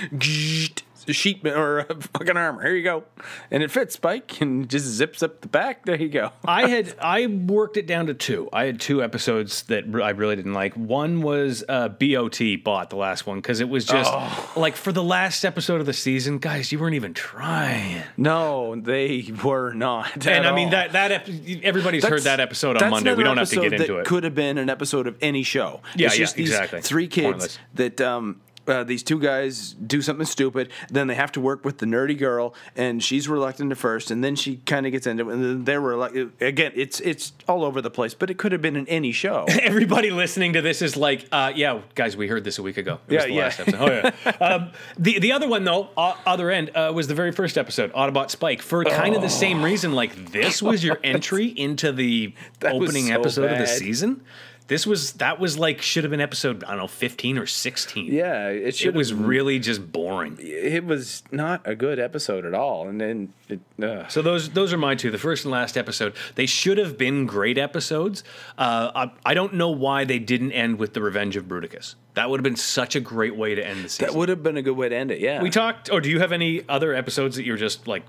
Me- 1.07 1.51
or 1.51 1.85
fucking 2.17 2.37
armor. 2.37 2.63
Here 2.63 2.75
you 2.75 2.83
go, 2.83 3.05
and 3.51 3.63
it 3.63 3.71
fits 3.71 3.95
Spike 3.95 4.41
and 4.41 4.69
just 4.69 4.87
zips 4.87 5.23
up 5.23 5.41
the 5.41 5.49
back. 5.49 5.85
There 5.87 5.97
you 6.01 6.09
go. 6.09 6.33
I 6.45 6.69
had 6.69 6.95
I 7.01 7.27
worked 7.27 7.77
it 7.77 7.87
down 7.87 8.07
to 8.07 8.15
two. 8.15 8.49
I 8.53 8.65
had 8.65 8.81
two 8.81 9.03
episodes 9.03 9.63
that 9.65 9.85
I 10.03 10.11
really 10.11 10.37
didn't 10.37 10.55
like. 10.55 10.75
One 10.75 11.23
was 11.23 11.65
uh, 11.69 11.89
BOT 11.89 12.41
bought 12.65 12.91
the 12.91 12.97
last 12.97 13.27
one 13.27 13.39
because 13.39 13.61
it 13.61 13.69
was 13.69 13.85
just 13.85 14.11
Oh. 14.13 14.53
like 14.57 14.77
for 14.77 14.93
the 14.93 15.03
last 15.03 15.45
episode 15.45 15.81
of 15.81 15.87
the 15.87 15.93
season, 15.93 16.39
guys, 16.39 16.71
you 16.73 16.79
weren't 16.79 16.95
even 16.95 17.15
trying. 17.15 18.03
No, 18.17 18.75
they 18.77 19.31
were 19.45 19.73
not. 19.73 20.27
And 20.27 20.47
I 20.47 20.55
mean 20.55 20.71
that 20.71 20.93
that 20.93 21.13
ep- 21.13 21.29
everybody's 21.63 22.05
heard 22.05 22.23
that 22.23 22.41
episode 22.41 22.81
on 22.83 22.91
Monday. 22.91 23.15
We 23.15 23.23
don't 23.25 23.37
have 23.37 23.49
to 23.51 23.57
get 23.57 23.73
into 23.73 23.87
that 23.95 23.99
it. 24.01 24.07
Could 24.07 24.25
have 24.25 24.35
been 24.35 24.59
an 24.59 24.69
episode 24.71 25.07
of 25.07 25.17
any 25.21 25.43
show. 25.43 25.81
Yeah, 25.95 26.07
it's 26.07 26.17
yeah, 26.17 26.25
just 26.25 26.37
these 26.37 26.51
exactly. 26.51 26.81
three 26.83 27.09
kids 27.09 27.27
Pointless. 27.27 27.59
that 27.75 28.01
um, 28.01 28.41
uh, 28.69 28.85
these 28.85 29.03
two 29.03 29.19
guys 29.21 29.75
do 29.75 30.03
something 30.03 30.27
stupid. 30.27 30.71
Then 30.91 31.07
they 31.07 31.15
have 31.15 31.33
to 31.33 31.41
work 31.41 31.65
with 31.65 31.79
the 31.79 31.87
nerdy 31.87 32.17
girl, 32.19 32.55
and 32.77 33.03
she's 33.03 33.29
reluctant 33.29 33.73
at 33.73 33.79
first, 33.79 34.11
and 34.11 34.23
then 34.23 34.37
she 34.37 34.57
kind 34.67 34.87
of 34.87 34.93
gets 34.93 35.07
into 35.07 35.29
it. 35.29 35.33
And 35.35 35.45
then 35.45 35.65
they're 35.65 35.81
reluctant. 35.81 36.35
Again, 36.41 36.73
it's 36.75 37.01
it's 37.01 37.33
all 37.49 37.65
over 37.65 37.81
the 37.81 37.91
place, 37.91 38.15
but 38.15 38.31
it 38.31 38.39
could 38.39 38.53
have 38.53 38.63
been 38.63 38.77
in 38.77 38.87
any 38.89 39.13
show. 39.13 39.45
Everybody 39.63 40.11
listening 40.11 40.53
to 40.55 40.63
this 40.63 40.83
is 40.83 40.97
like, 40.97 41.27
uh, 41.33 41.53
yeah, 41.55 41.81
guys, 41.95 42.17
we 42.17 42.29
heard 42.29 42.45
this 42.45 42.59
a 42.59 42.63
week 42.63 42.77
ago. 42.77 42.99
It 43.09 43.15
was 43.15 43.23
Yeah, 43.23 43.27
the 43.29 43.33
yeah. 43.35 43.43
last 43.43 43.61
episode. 43.61 43.81
Oh 43.81 44.11
yeah. 44.25 44.31
um, 44.47 44.71
the 44.99 45.19
the 45.19 45.33
other 45.33 45.49
one 45.49 45.65
though, 45.65 45.89
uh, 45.97 46.15
other 46.27 46.51
end, 46.51 46.71
uh, 46.75 46.93
was 46.95 47.09
the 47.09 47.15
very 47.15 47.33
first 47.33 47.57
episode, 47.59 47.93
Autobot 47.93 48.31
Spike, 48.31 48.63
for 48.63 48.85
kind 48.85 49.15
of 49.15 49.23
the 49.23 49.29
same 49.31 49.63
reason. 49.63 49.93
Like 49.93 50.33
this 50.33 50.63
was 50.63 50.83
your 50.85 50.99
entry 51.05 51.47
into 51.47 51.93
the 51.93 52.35
That 52.61 52.75
opening 52.75 53.07
so 53.07 53.15
episode 53.15 53.51
of 53.53 53.59
the 53.59 53.67
season. 53.67 54.23
This 54.69 54.85
was 54.87 55.13
that 55.15 55.39
was 55.39 55.57
like 55.59 55.81
should 55.81 56.03
have 56.03 56.11
been 56.11 56.21
episode 56.21 56.65
I 56.65 56.71
don't 56.71 56.79
know 56.79 56.87
fifteen 56.89 57.39
or 57.39 57.47
sixteen. 57.47 58.13
yeah, 58.13 58.49
it 58.49 58.75
should. 58.75 58.89
it 58.89 58.95
was 58.99 59.15
really 59.15 59.59
just 59.61 59.93
boring. 59.93 60.39
It 60.41 60.85
was 60.85 61.23
not 61.31 61.63
a 61.65 61.77
good 61.77 61.99
episode 62.01 62.45
at 62.45 62.53
all, 62.53 62.89
and 62.89 63.01
then 63.01 63.33
it. 63.49 63.61
Uh, 63.81 64.09
So 64.09 64.23
those 64.23 64.49
those 64.51 64.73
are 64.73 64.79
my 64.79 64.95
two. 64.97 65.11
The 65.13 65.19
first 65.19 65.45
and 65.45 65.53
last 65.53 65.77
episode. 65.77 66.15
They 66.35 66.47
should 66.47 66.79
have 66.79 66.99
been 66.99 67.27
great 67.27 67.59
episodes. 67.59 68.25
Uh, 68.59 68.91
I, 68.95 69.11
I 69.25 69.35
don't 69.35 69.55
know 69.55 69.71
why 69.71 70.05
they 70.05 70.19
didn't 70.19 70.51
end 70.53 70.79
with 70.81 70.95
the 70.95 71.01
Revenge 71.01 71.37
of 71.37 71.45
Bruticus. 71.45 71.95
That 72.15 72.29
would 72.31 72.41
have 72.41 72.45
been 72.45 72.57
such 72.57 72.97
a 72.97 73.01
great 73.01 73.37
way 73.37 73.55
to 73.55 73.65
end 73.65 73.85
the 73.85 73.89
season. 73.89 74.07
that 74.13 74.19
would 74.19 74.29
have 74.31 74.43
been 74.43 74.57
a 74.57 74.63
good 74.63 74.77
way 74.77 74.89
to 74.89 74.97
end 74.97 75.11
it. 75.13 75.21
Yeah, 75.21 75.43
we 75.43 75.51
talked. 75.51 75.91
Or 75.93 76.01
do 76.01 76.11
you 76.11 76.19
have 76.19 76.33
any 76.33 76.65
other 76.69 76.93
episodes 76.95 77.37
that 77.37 77.45
you're 77.45 77.57
just 77.59 77.87
like, 77.87 78.03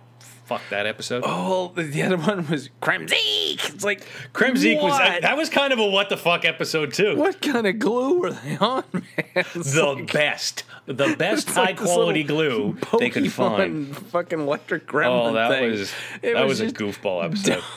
fuck 0.48 0.62
that 0.70 0.86
episode? 0.86 1.24
Oh, 1.26 1.72
the 1.76 2.02
other 2.04 2.18
one 2.18 2.48
was 2.48 2.70
Kremzeek. 2.82 3.74
It's 3.74 3.84
like 3.84 4.06
Kremzeek 4.34 4.82
was 4.82 4.92
what? 4.94 5.22
that 5.22 5.38
was 5.38 5.50
kind 5.50 5.74
of 5.74 5.80
a 5.80 5.86
what 5.86 6.10
the 6.10 6.18
fuck 6.18 6.46
episode 6.46 6.94
too. 6.94 7.16
What 7.18 7.42
kind 7.42 7.68
of 7.68 7.78
glue 7.80 8.20
were 8.20 8.32
they 8.32 8.58
on, 8.58 8.84
man? 8.94 9.04
It's 9.36 9.74
The 9.74 9.86
like- 9.86 10.12
best, 10.14 10.64
the 10.86 11.16
best 11.20 11.50
high 11.50 11.66
like 11.66 11.78
quality 11.78 12.24
glue 12.24 12.78
they 13.00 13.10
could 13.10 13.32
find. 13.32 13.96
Fucking 13.96 14.40
electric 14.40 14.88
gremlin 14.88 15.30
Oh, 15.32 15.34
that 15.34 15.50
thing. 15.50 15.72
was 15.72 15.92
It 16.22 16.34
that 16.34 16.48
was, 16.48 16.60
just- 16.60 16.76
a 16.80 16.84
goofball 16.84 17.24
episode. 17.26 17.64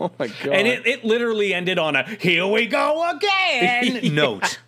Oh 0.00 0.10
my 0.18 0.26
god! 0.26 0.48
and 0.48 0.66
it, 0.66 0.84
it 0.84 1.04
literally 1.04 1.54
ended 1.54 1.78
on 1.78 1.94
a 1.94 2.02
"Here 2.18 2.44
we 2.44 2.66
go 2.66 3.08
again" 3.08 4.12
note. 4.16 4.58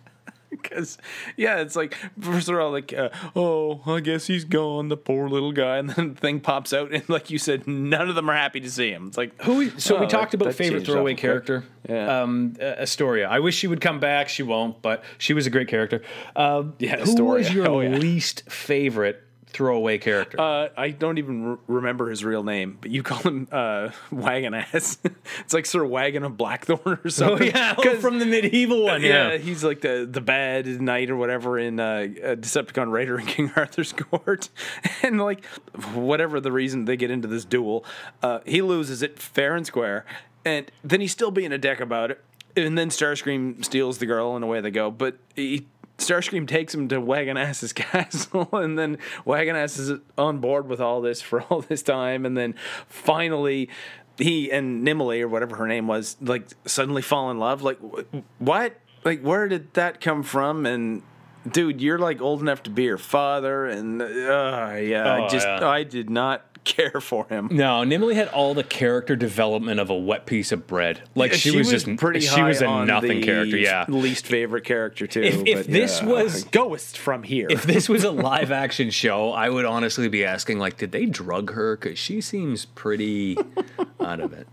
because 0.61 0.97
yeah, 1.37 1.57
it's 1.59 1.75
like 1.75 1.95
first 2.19 2.47
they're 2.47 2.61
all 2.61 2.71
like, 2.71 2.93
uh, 2.93 3.09
"Oh, 3.35 3.81
I 3.85 3.99
guess 3.99 4.27
he's 4.27 4.45
gone, 4.45 4.89
the 4.89 4.97
poor 4.97 5.29
little 5.29 5.51
guy," 5.51 5.77
and 5.77 5.89
then 5.89 6.13
the 6.13 6.19
thing 6.19 6.39
pops 6.39 6.73
out, 6.73 6.91
and 6.93 7.07
like 7.09 7.29
you 7.29 7.37
said, 7.37 7.67
none 7.67 8.09
of 8.09 8.15
them 8.15 8.29
are 8.29 8.35
happy 8.35 8.59
to 8.59 8.69
see 8.69 8.89
him. 8.91 9.07
It's 9.07 9.17
like 9.17 9.39
Who? 9.43 9.69
So 9.79 9.97
oh, 9.97 9.99
we 10.01 10.07
talked 10.07 10.31
that- 10.31 10.37
about 10.41 10.45
that 10.49 10.55
favorite 10.55 10.85
throwaway 10.85 11.15
character. 11.15 11.63
Yeah. 11.87 12.21
Um, 12.21 12.55
uh, 12.59 12.63
Astoria. 12.81 13.27
I 13.29 13.39
wish 13.39 13.55
she 13.55 13.67
would 13.67 13.79
come 13.81 13.99
back. 13.99 14.27
She 14.27 14.41
won't, 14.41 14.81
but 14.81 15.03
she 15.19 15.33
was 15.33 15.45
a 15.45 15.51
great 15.51 15.67
character. 15.67 16.01
Um, 16.35 16.73
Yeah, 16.79 16.97
who 16.97 17.23
was 17.25 17.53
your 17.53 17.67
Oh, 17.69 17.79
yeah. 17.81 17.89
least 17.89 18.49
favorite 18.49 19.21
throwaway 19.55 19.97
character? 19.97 20.39
Uh, 20.39 20.69
I 20.77 20.89
don't 20.89 21.17
even 21.17 21.45
re- 21.45 21.57
remember 21.67 22.09
his 22.09 22.23
real 22.25 22.43
name, 22.43 22.77
but 22.81 22.91
you 22.91 23.01
call 23.03 23.19
him 23.19 23.47
uh, 23.51 23.89
Wagon 24.11 24.53
Ass. 24.53 24.97
it's 25.39 25.53
like 25.53 25.65
Sir 25.65 25.85
Wagon 25.85 26.23
of 26.23 26.37
Blackthorn 26.37 26.79
or 26.85 26.99
oh 27.05 27.09
something. 27.09 27.47
yeah, 27.47 27.75
oh, 27.77 27.81
'Cause- 27.81 27.99
from 28.01 28.19
the 28.19 28.25
medieval 28.25 28.83
one. 28.83 29.01
yeah, 29.01 29.31
Yeah. 29.31 29.37
he's 29.37 29.63
like 29.63 29.81
the 29.81 30.07
the 30.09 30.21
bad 30.21 30.67
knight 30.81 31.09
or 31.09 31.15
whatever 31.15 31.57
in 31.57 31.79
uh, 31.79 31.83
uh, 31.83 32.35
Decepticon 32.35 32.91
Raider 32.91 33.17
and 33.17 33.27
King 33.27 33.51
Arthur's 33.55 33.93
court, 33.93 34.49
and 35.01 35.19
like 35.21 35.45
whatever 35.93 36.39
the 36.39 36.51
reason 36.51 36.85
they 36.85 36.97
get 36.97 37.09
into 37.11 37.27
this 37.27 37.45
duel, 37.45 37.85
uh, 38.21 38.39
he 38.45 38.61
loses 38.61 39.01
it 39.01 39.17
fair 39.19 39.55
and 39.55 39.65
square, 39.65 40.05
and 40.43 40.69
then 40.83 41.01
he's 41.01 41.11
still 41.11 41.31
being 41.31 41.51
a 41.51 41.57
dick 41.57 41.79
about 41.79 42.11
it, 42.11 42.23
and 42.55 42.77
then 42.77 42.89
Starscream 42.89 43.63
steals 43.63 43.97
the 43.99 44.05
girl 44.05 44.35
and 44.35 44.43
away 44.43 44.61
they 44.61 44.71
go, 44.71 44.91
but 44.91 45.17
he. 45.35 45.67
Starscream 45.97 46.47
takes 46.47 46.73
him 46.75 46.87
to 46.89 46.99
Wagon 46.99 47.37
Ass's 47.37 47.71
castle, 47.73 48.49
and 48.53 48.77
then 48.77 48.97
Wagon 49.23 49.55
Ass 49.55 49.77
is 49.79 49.99
on 50.17 50.39
board 50.39 50.67
with 50.67 50.81
all 50.81 51.01
this 51.01 51.21
for 51.21 51.41
all 51.43 51.61
this 51.61 51.81
time, 51.81 52.25
and 52.25 52.37
then 52.37 52.55
finally 52.87 53.69
he 54.17 54.51
and 54.51 54.83
Nimue 54.83 55.21
or 55.23 55.27
whatever 55.27 55.55
her 55.57 55.67
name 55.67 55.87
was 55.87 56.15
like 56.21 56.47
suddenly 56.65 57.01
fall 57.01 57.31
in 57.31 57.39
love. 57.39 57.61
Like 57.61 57.79
wh- 57.79 58.41
what? 58.41 58.75
Like 59.03 59.21
where 59.21 59.47
did 59.47 59.73
that 59.75 60.01
come 60.01 60.23
from? 60.23 60.65
And 60.65 61.03
dude, 61.49 61.81
you're 61.81 61.99
like 61.99 62.21
old 62.21 62.41
enough 62.41 62.63
to 62.63 62.69
be 62.69 62.87
her 62.87 62.97
father, 62.97 63.65
and 63.65 64.01
uh, 64.01 64.05
yeah, 64.05 65.03
I 65.13 65.25
Oh, 65.25 65.29
just 65.29 65.47
yeah. 65.47 65.67
I 65.67 65.83
did 65.83 66.09
not 66.09 66.43
care 66.65 66.99
for 66.99 67.25
him. 67.27 67.47
No, 67.51 67.83
Nimue 67.83 68.13
had 68.13 68.27
all 68.29 68.53
the 68.53 68.63
character 68.63 69.15
development 69.15 69.79
of 69.79 69.89
a 69.89 69.95
wet 69.95 70.25
piece 70.25 70.51
of 70.51 70.67
bread. 70.67 71.01
Like 71.15 71.33
she, 71.33 71.55
was, 71.55 71.69
just 71.69 71.87
pretty. 71.97 72.19
She 72.19 72.27
high 72.27 72.49
was 72.49 72.61
a 72.61 72.65
on 72.65 72.87
nothing 72.87 73.21
the 73.21 73.25
character. 73.25 73.55
Yeah. 73.57 73.85
least 73.87 74.25
favorite 74.27 74.65
character 74.65 75.07
too. 75.07 75.21
If- 75.21 75.45
if 75.45 75.57
but 75.59 75.67
this 75.71 76.01
yeah. 76.01 76.07
was- 76.07 76.43
goest 76.51 76.97
from 76.97 77.23
here, 77.23 77.47
If 77.49 77.63
this 77.63 77.87
was 77.87 78.03
a 78.03 78.11
live 78.11 78.51
action 78.51 78.89
show, 78.89 79.31
I 79.31 79.49
would 79.49 79.65
honestly 79.65 80.09
be 80.09 80.25
asking, 80.25 80.59
like, 80.59 80.77
did 80.77 80.91
they 80.91 81.05
drug 81.05 81.51
her? 81.53 81.77
Because 81.77 81.97
she 81.99 82.19
seems 82.21 82.65
pretty 82.65 83.37
out 83.99 84.19
of 84.19 84.33
it. 84.33 84.47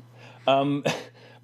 Um, 0.47 0.85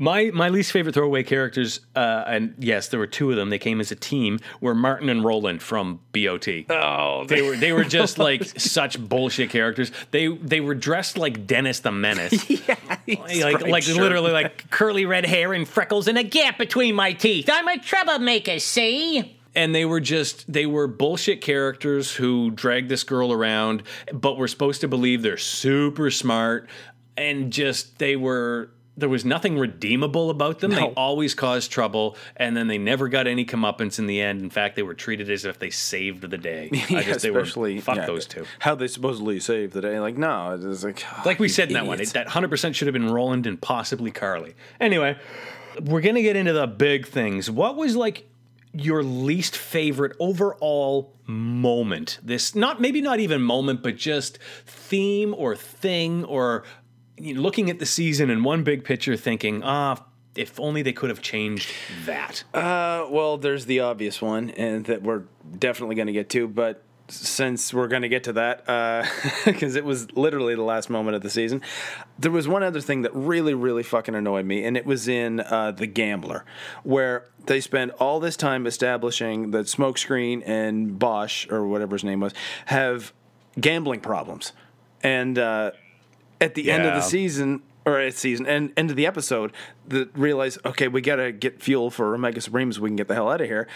My 0.00 0.30
my 0.32 0.48
least 0.48 0.70
favorite 0.70 0.94
throwaway 0.94 1.24
characters, 1.24 1.80
uh, 1.96 2.24
and 2.26 2.54
yes, 2.58 2.88
there 2.88 3.00
were 3.00 3.08
two 3.08 3.30
of 3.30 3.36
them. 3.36 3.50
They 3.50 3.58
came 3.58 3.80
as 3.80 3.90
a 3.90 3.96
team. 3.96 4.38
Were 4.60 4.74
Martin 4.74 5.08
and 5.08 5.24
Roland 5.24 5.60
from 5.60 5.98
BOT. 6.12 6.46
Oh, 6.70 7.24
They 7.26 7.42
were 7.42 7.56
they 7.56 7.72
were 7.72 7.84
just 7.84 8.16
like 8.28 8.44
such 8.44 8.98
bullshit 9.00 9.50
characters. 9.50 9.90
They 10.12 10.28
they 10.28 10.60
were 10.60 10.76
dressed 10.76 11.18
like 11.18 11.46
Dennis 11.48 11.80
the 11.80 11.90
Menace. 11.90 12.48
yeah, 12.68 12.76
like 13.06 13.66
like 13.66 13.86
literally 13.88 14.30
like 14.30 14.70
curly 14.70 15.04
red 15.04 15.26
hair 15.26 15.52
and 15.52 15.66
freckles 15.66 16.06
and 16.06 16.16
a 16.16 16.22
gap 16.22 16.58
between 16.58 16.94
my 16.94 17.12
teeth. 17.12 17.48
I'm 17.52 17.66
a 17.66 17.78
troublemaker, 17.78 18.60
see? 18.60 19.34
And 19.56 19.74
they 19.74 19.84
were 19.84 19.98
just 20.00 20.50
they 20.52 20.66
were 20.66 20.86
bullshit 20.86 21.40
characters 21.40 22.14
who 22.14 22.52
dragged 22.52 22.88
this 22.88 23.02
girl 23.02 23.32
around, 23.32 23.82
but 24.12 24.38
we're 24.38 24.46
supposed 24.46 24.82
to 24.82 24.88
believe 24.88 25.22
they're 25.22 25.36
super 25.36 26.12
smart 26.12 26.68
and 27.16 27.52
just 27.52 27.98
they 27.98 28.14
were 28.14 28.70
there 28.98 29.08
was 29.08 29.24
nothing 29.24 29.58
redeemable 29.58 30.28
about 30.28 30.58
them. 30.58 30.72
They 30.72 30.92
always 30.96 31.34
caused 31.34 31.70
trouble, 31.70 32.16
and 32.36 32.56
then 32.56 32.66
they 32.66 32.78
never 32.78 33.08
got 33.08 33.28
any 33.28 33.44
comeuppance 33.44 33.98
in 33.98 34.06
the 34.06 34.20
end. 34.20 34.42
In 34.42 34.50
fact, 34.50 34.74
they 34.74 34.82
were 34.82 34.94
treated 34.94 35.30
as 35.30 35.44
if 35.44 35.58
they 35.58 35.70
saved 35.70 36.22
the 36.22 36.36
day. 36.36 36.68
I 36.90 37.02
just 37.04 37.22
they 37.22 37.30
were 37.30 37.40
especially 37.40 37.80
fuck 37.80 37.96
yeah, 37.96 38.06
those 38.06 38.26
two. 38.26 38.44
How 38.58 38.74
they 38.74 38.88
supposedly 38.88 39.38
saved 39.38 39.72
the 39.72 39.80
day? 39.80 40.00
Like 40.00 40.18
no, 40.18 40.58
it's 40.60 40.82
like 40.82 41.04
oh, 41.10 41.22
Like 41.24 41.38
we 41.38 41.48
said 41.48 41.68
in 41.68 41.74
that 41.74 41.86
one, 41.86 42.00
it, 42.00 42.08
that 42.10 42.28
100% 42.28 42.74
should 42.74 42.88
have 42.88 42.92
been 42.92 43.10
Roland 43.10 43.46
and 43.46 43.60
possibly 43.60 44.10
Carly. 44.10 44.54
Anyway, 44.80 45.16
we're 45.80 46.00
going 46.00 46.16
to 46.16 46.22
get 46.22 46.36
into 46.36 46.52
the 46.52 46.66
big 46.66 47.06
things. 47.06 47.50
What 47.50 47.76
was 47.76 47.94
like 47.94 48.28
your 48.72 49.02
least 49.02 49.56
favorite 49.56 50.16
overall 50.18 51.14
moment? 51.26 52.18
This, 52.22 52.54
not 52.54 52.80
maybe 52.80 53.00
not 53.00 53.20
even 53.20 53.42
moment, 53.42 53.82
but 53.82 53.96
just 53.96 54.38
theme 54.66 55.34
or 55.34 55.54
thing 55.54 56.24
or 56.24 56.64
looking 57.20 57.70
at 57.70 57.78
the 57.78 57.86
season 57.86 58.30
in 58.30 58.42
one 58.42 58.62
big 58.62 58.84
picture 58.84 59.16
thinking, 59.16 59.62
ah, 59.62 60.04
if 60.34 60.58
only 60.60 60.82
they 60.82 60.92
could 60.92 61.10
have 61.10 61.20
changed 61.20 61.72
that. 62.04 62.44
Uh, 62.54 63.06
well, 63.10 63.38
there's 63.38 63.66
the 63.66 63.80
obvious 63.80 64.22
one, 64.22 64.50
and 64.50 64.84
that 64.86 65.02
we're 65.02 65.24
definitely 65.58 65.96
going 65.96 66.06
to 66.06 66.12
get 66.12 66.28
to. 66.30 66.46
But 66.46 66.82
since 67.08 67.72
we're 67.72 67.88
going 67.88 68.02
to 68.02 68.08
get 68.08 68.24
to 68.24 68.32
that, 68.34 68.64
because 69.44 69.74
it 69.74 69.84
was 69.84 70.12
literally 70.12 70.54
the 70.54 70.62
last 70.62 70.90
moment 70.90 71.16
of 71.16 71.22
the 71.22 71.30
season, 71.30 71.62
there 72.18 72.30
was 72.30 72.46
one 72.46 72.62
other 72.62 72.80
thing 72.80 73.02
that 73.02 73.14
really, 73.14 73.54
really 73.54 73.82
fucking 73.82 74.14
annoyed 74.14 74.46
me, 74.46 74.64
and 74.64 74.76
it 74.76 74.86
was 74.86 75.08
in 75.08 75.40
uh, 75.40 75.72
The 75.72 75.86
Gambler, 75.86 76.44
where 76.84 77.24
they 77.46 77.60
spend 77.60 77.90
all 77.92 78.20
this 78.20 78.36
time 78.36 78.66
establishing 78.66 79.50
that 79.50 79.66
Smokescreen 79.66 80.42
and 80.46 80.98
Bosch, 80.98 81.48
or 81.50 81.66
whatever 81.66 81.96
his 81.96 82.04
name 82.04 82.20
was, 82.20 82.32
have 82.66 83.12
gambling 83.60 84.00
problems. 84.00 84.52
And 85.02 85.38
uh, 85.38 85.72
at 86.40 86.54
the 86.54 86.70
end 86.70 86.84
of 86.86 86.94
the 86.94 87.00
season, 87.00 87.62
or 87.84 87.98
at 87.98 88.14
season 88.14 88.46
and 88.46 88.72
end 88.76 88.90
of 88.90 88.96
the 88.96 89.06
episode, 89.06 89.52
that 89.88 90.10
realize 90.16 90.58
okay, 90.64 90.88
we 90.88 91.00
gotta 91.00 91.32
get 91.32 91.62
fuel 91.62 91.90
for 91.90 92.14
Omega 92.14 92.40
Supreme 92.40 92.72
so 92.72 92.82
we 92.82 92.88
can 92.90 92.96
get 92.96 93.08
the 93.08 93.14
hell 93.14 93.30
out 93.30 93.40
of 93.40 93.46
here. 93.46 93.66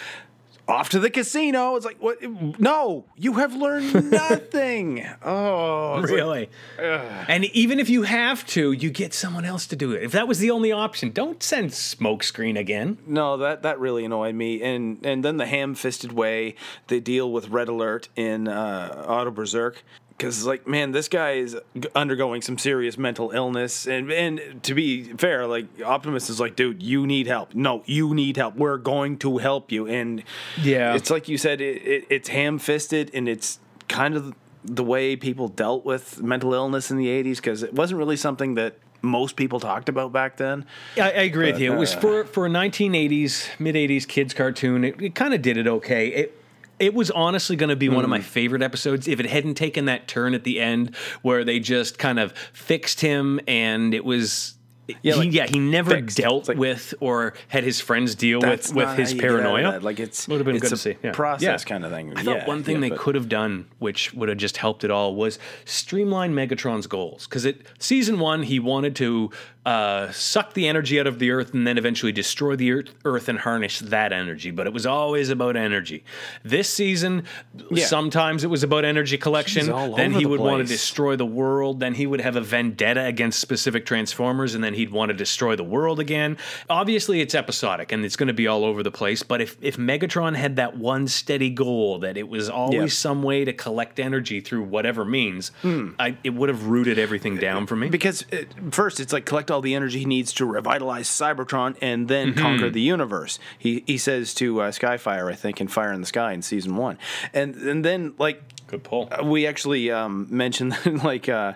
Off 0.68 0.90
to 0.90 1.00
the 1.00 1.10
casino. 1.10 1.74
It's 1.74 1.84
like 1.84 1.96
what? 2.00 2.18
No, 2.60 3.04
you 3.16 3.32
have 3.34 3.52
learned 3.54 4.10
nothing. 4.12 5.04
oh, 5.24 5.98
it's 6.00 6.10
like- 6.10 6.16
Really? 6.16 6.48
and 6.78 7.44
even 7.46 7.80
if 7.80 7.90
you 7.90 8.02
have 8.02 8.46
to, 8.46 8.70
you 8.70 8.88
get 8.90 9.12
someone 9.12 9.44
else 9.44 9.66
to 9.66 9.76
do 9.76 9.90
it. 9.90 10.04
If 10.04 10.12
that 10.12 10.28
was 10.28 10.38
the 10.38 10.52
only 10.52 10.70
option, 10.70 11.10
don't 11.10 11.42
send 11.42 11.70
smokescreen 11.70 12.56
again. 12.56 12.98
no, 13.06 13.36
that 13.38 13.62
that 13.62 13.80
really 13.80 14.04
annoyed 14.04 14.36
me. 14.36 14.62
And 14.62 15.04
and 15.04 15.24
then 15.24 15.36
the 15.36 15.46
ham-fisted 15.46 16.12
way 16.12 16.54
they 16.86 17.00
deal 17.00 17.30
with 17.32 17.48
Red 17.48 17.66
Alert 17.68 18.08
in 18.14 18.46
uh, 18.46 19.04
Auto 19.08 19.32
Berserk. 19.32 19.82
Because 20.16 20.46
like 20.46 20.66
man, 20.66 20.92
this 20.92 21.08
guy 21.08 21.32
is 21.32 21.56
undergoing 21.94 22.42
some 22.42 22.58
serious 22.58 22.96
mental 22.98 23.30
illness, 23.30 23.86
and 23.86 24.10
and 24.12 24.62
to 24.62 24.74
be 24.74 25.04
fair, 25.14 25.46
like 25.46 25.66
Optimus 25.84 26.30
is 26.30 26.38
like, 26.40 26.56
dude, 26.56 26.82
you 26.82 27.06
need 27.06 27.26
help. 27.26 27.54
No, 27.54 27.82
you 27.86 28.14
need 28.14 28.36
help. 28.36 28.56
We're 28.56 28.76
going 28.78 29.18
to 29.18 29.38
help 29.38 29.72
you. 29.72 29.86
And 29.86 30.22
Yeah. 30.60 30.94
it's 30.94 31.10
like 31.10 31.28
you 31.28 31.38
said, 31.38 31.60
it, 31.60 31.82
it, 31.82 32.06
it's 32.10 32.28
ham-fisted, 32.28 33.10
and 33.14 33.28
it's 33.28 33.58
kind 33.88 34.14
of 34.16 34.34
the 34.64 34.84
way 34.84 35.16
people 35.16 35.48
dealt 35.48 35.84
with 35.84 36.22
mental 36.22 36.54
illness 36.54 36.90
in 36.90 36.96
the 36.96 37.08
'80s 37.08 37.36
because 37.36 37.62
it 37.62 37.74
wasn't 37.74 37.98
really 37.98 38.16
something 38.16 38.54
that 38.54 38.76
most 39.04 39.34
people 39.34 39.58
talked 39.58 39.88
about 39.88 40.12
back 40.12 40.36
then. 40.36 40.64
I, 40.96 41.00
I 41.00 41.22
agree 41.22 41.50
with 41.50 41.60
you. 41.60 41.72
It 41.72 41.76
was 41.76 41.94
uh, 41.96 42.00
for 42.00 42.24
for 42.24 42.46
a 42.46 42.48
1980s, 42.48 43.48
mid 43.58 43.74
80s 43.74 44.06
kids 44.06 44.34
cartoon. 44.34 44.84
It, 44.84 45.02
it 45.02 45.14
kind 45.16 45.34
of 45.34 45.42
did 45.42 45.56
it 45.56 45.66
okay. 45.66 46.08
It 46.08 46.41
it 46.78 46.94
was 46.94 47.10
honestly 47.10 47.56
going 47.56 47.70
to 47.70 47.76
be 47.76 47.88
one 47.88 48.04
of 48.04 48.10
my 48.10 48.18
Hmm. 48.18 48.24
favorite 48.24 48.62
episodes 48.62 49.06
if 49.08 49.20
it 49.20 49.26
hadn't 49.26 49.54
taken 49.54 49.84
that 49.86 50.08
turn 50.08 50.34
at 50.34 50.44
the 50.44 50.60
end 50.60 50.94
where 51.22 51.44
they 51.44 51.60
just 51.60 51.98
kind 51.98 52.18
of 52.18 52.32
fixed 52.52 53.00
him 53.00 53.40
and 53.46 53.94
it 53.94 54.04
was. 54.04 54.54
Yeah, 55.00 55.14
he, 55.14 55.18
like, 55.20 55.32
yeah, 55.32 55.46
he 55.46 55.60
never 55.60 55.92
fixed. 55.92 56.16
dealt 56.18 56.48
like- 56.48 56.58
with 56.58 56.92
or 56.98 57.34
had 57.48 57.62
his 57.62 57.80
friends 57.80 58.16
deal 58.16 58.40
with 58.40 58.74
with 58.74 58.88
his 58.96 59.10
how 59.10 59.14
you 59.14 59.20
get 59.20 59.30
out 59.30 59.36
of 59.36 59.44
paranoia. 59.44 59.80
Like 59.80 60.00
it's 60.00 60.26
would 60.26 60.38
have 60.38 60.44
been 60.44 60.56
it's 60.56 60.62
good 60.64 60.68
to 60.70 60.74
a 60.74 60.78
see. 60.78 60.96
Yeah. 61.04 61.12
process 61.12 61.42
Yeah. 61.62 61.68
kind 61.68 61.84
of 61.84 61.92
thing. 61.92 62.12
I 62.16 62.24
thought 62.24 62.36
Yeah, 62.38 62.46
one 62.46 62.64
thing 62.64 62.80
they 62.80 62.90
could 62.90 63.14
have 63.14 63.28
done, 63.28 63.66
which 63.78 64.12
would 64.12 64.28
have 64.28 64.38
just 64.38 64.56
helped 64.56 64.82
it 64.82 64.90
all, 64.90 65.14
was 65.14 65.38
streamline 65.64 66.34
Megatron's 66.34 66.88
goals. 66.88 67.26
Because 67.28 67.44
it 67.44 67.64
season 67.78 68.18
one, 68.18 68.42
he 68.42 68.58
wanted 68.58 68.96
to 68.96 69.30
uh, 69.64 70.10
suck 70.10 70.54
the 70.54 70.66
energy 70.66 70.98
out 70.98 71.06
of 71.06 71.20
the 71.20 71.30
Earth 71.30 71.54
and 71.54 71.64
then 71.66 71.78
eventually 71.78 72.10
destroy 72.10 72.56
the 72.56 72.72
Earth, 72.72 72.88
Earth 73.04 73.28
and 73.28 73.38
harness 73.38 73.78
that 73.78 74.12
energy. 74.12 74.50
But 74.50 74.66
it 74.66 74.72
was 74.72 74.86
always 74.86 75.30
about 75.30 75.56
energy. 75.56 76.02
This 76.42 76.68
season, 76.68 77.22
Yeah. 77.70 77.86
sometimes 77.86 78.42
it 78.42 78.48
was 78.48 78.64
about 78.64 78.84
energy 78.84 79.16
collection. 79.16 79.66
Then 79.94 80.12
he 80.12 80.24
the 80.24 80.28
would 80.30 80.40
want 80.40 80.66
to 80.66 80.68
destroy 80.68 81.14
the 81.14 81.26
world. 81.26 81.78
Then 81.78 81.94
he 81.94 82.06
would 82.06 82.20
have 82.20 82.34
a 82.34 82.40
vendetta 82.40 83.04
against 83.04 83.38
specific 83.38 83.86
Transformers, 83.86 84.56
and 84.56 84.64
then 84.64 84.74
he'd 84.74 84.90
want 84.90 85.10
to 85.10 85.14
destroy 85.16 85.54
the 85.54 85.62
world 85.64 86.00
again. 86.00 86.38
Obviously, 86.68 87.20
it's 87.20 87.34
episodic 87.34 87.92
and 87.92 88.04
it's 88.04 88.16
going 88.16 88.26
to 88.26 88.32
be 88.34 88.48
all 88.48 88.64
over 88.64 88.82
the 88.82 88.90
place. 88.90 89.22
But 89.22 89.40
if 89.40 89.56
if 89.60 89.76
Megatron 89.76 90.34
had 90.34 90.56
that 90.56 90.76
one 90.76 91.06
steady 91.06 91.50
goal 91.50 92.00
that 92.00 92.16
it 92.16 92.28
was 92.28 92.48
always 92.50 92.74
Yeah. 92.74 92.86
some 92.88 93.22
way 93.22 93.44
to 93.44 93.52
collect 93.52 94.00
energy 94.00 94.40
through 94.40 94.64
whatever 94.64 95.04
means, 95.04 95.52
hmm. 95.62 95.90
I, 96.00 96.16
it 96.24 96.30
would 96.34 96.48
have 96.48 96.66
rooted 96.66 96.98
everything 96.98 97.38
uh, 97.38 97.40
down 97.40 97.66
for 97.68 97.76
me. 97.76 97.88
because 97.90 98.24
it, 98.32 98.48
first 98.72 98.98
it's 98.98 99.12
like 99.12 99.24
collect 99.24 99.51
all 99.52 99.60
the 99.60 99.74
energy 99.74 100.00
he 100.00 100.04
needs 100.04 100.32
to 100.34 100.46
revitalize 100.46 101.08
Cybertron 101.08 101.76
and 101.80 102.08
then 102.08 102.34
conquer 102.34 102.70
the 102.70 102.80
universe. 102.80 103.38
He 103.58 103.84
he 103.86 103.98
says 103.98 104.34
to 104.34 104.62
uh, 104.62 104.70
Skyfire, 104.70 105.30
I 105.30 105.34
think, 105.34 105.60
in 105.60 105.68
Fire 105.68 105.92
in 105.92 106.00
the 106.00 106.06
Sky 106.06 106.32
in 106.32 106.42
season 106.42 106.76
one, 106.76 106.98
and 107.32 107.54
and 107.54 107.84
then 107.84 108.14
like 108.18 108.42
Good 108.66 108.82
pull. 108.82 109.08
we 109.24 109.46
actually 109.46 109.90
um, 109.90 110.26
mentioned 110.30 110.72
that, 110.72 111.04
like 111.04 111.28
uh, 111.28 111.54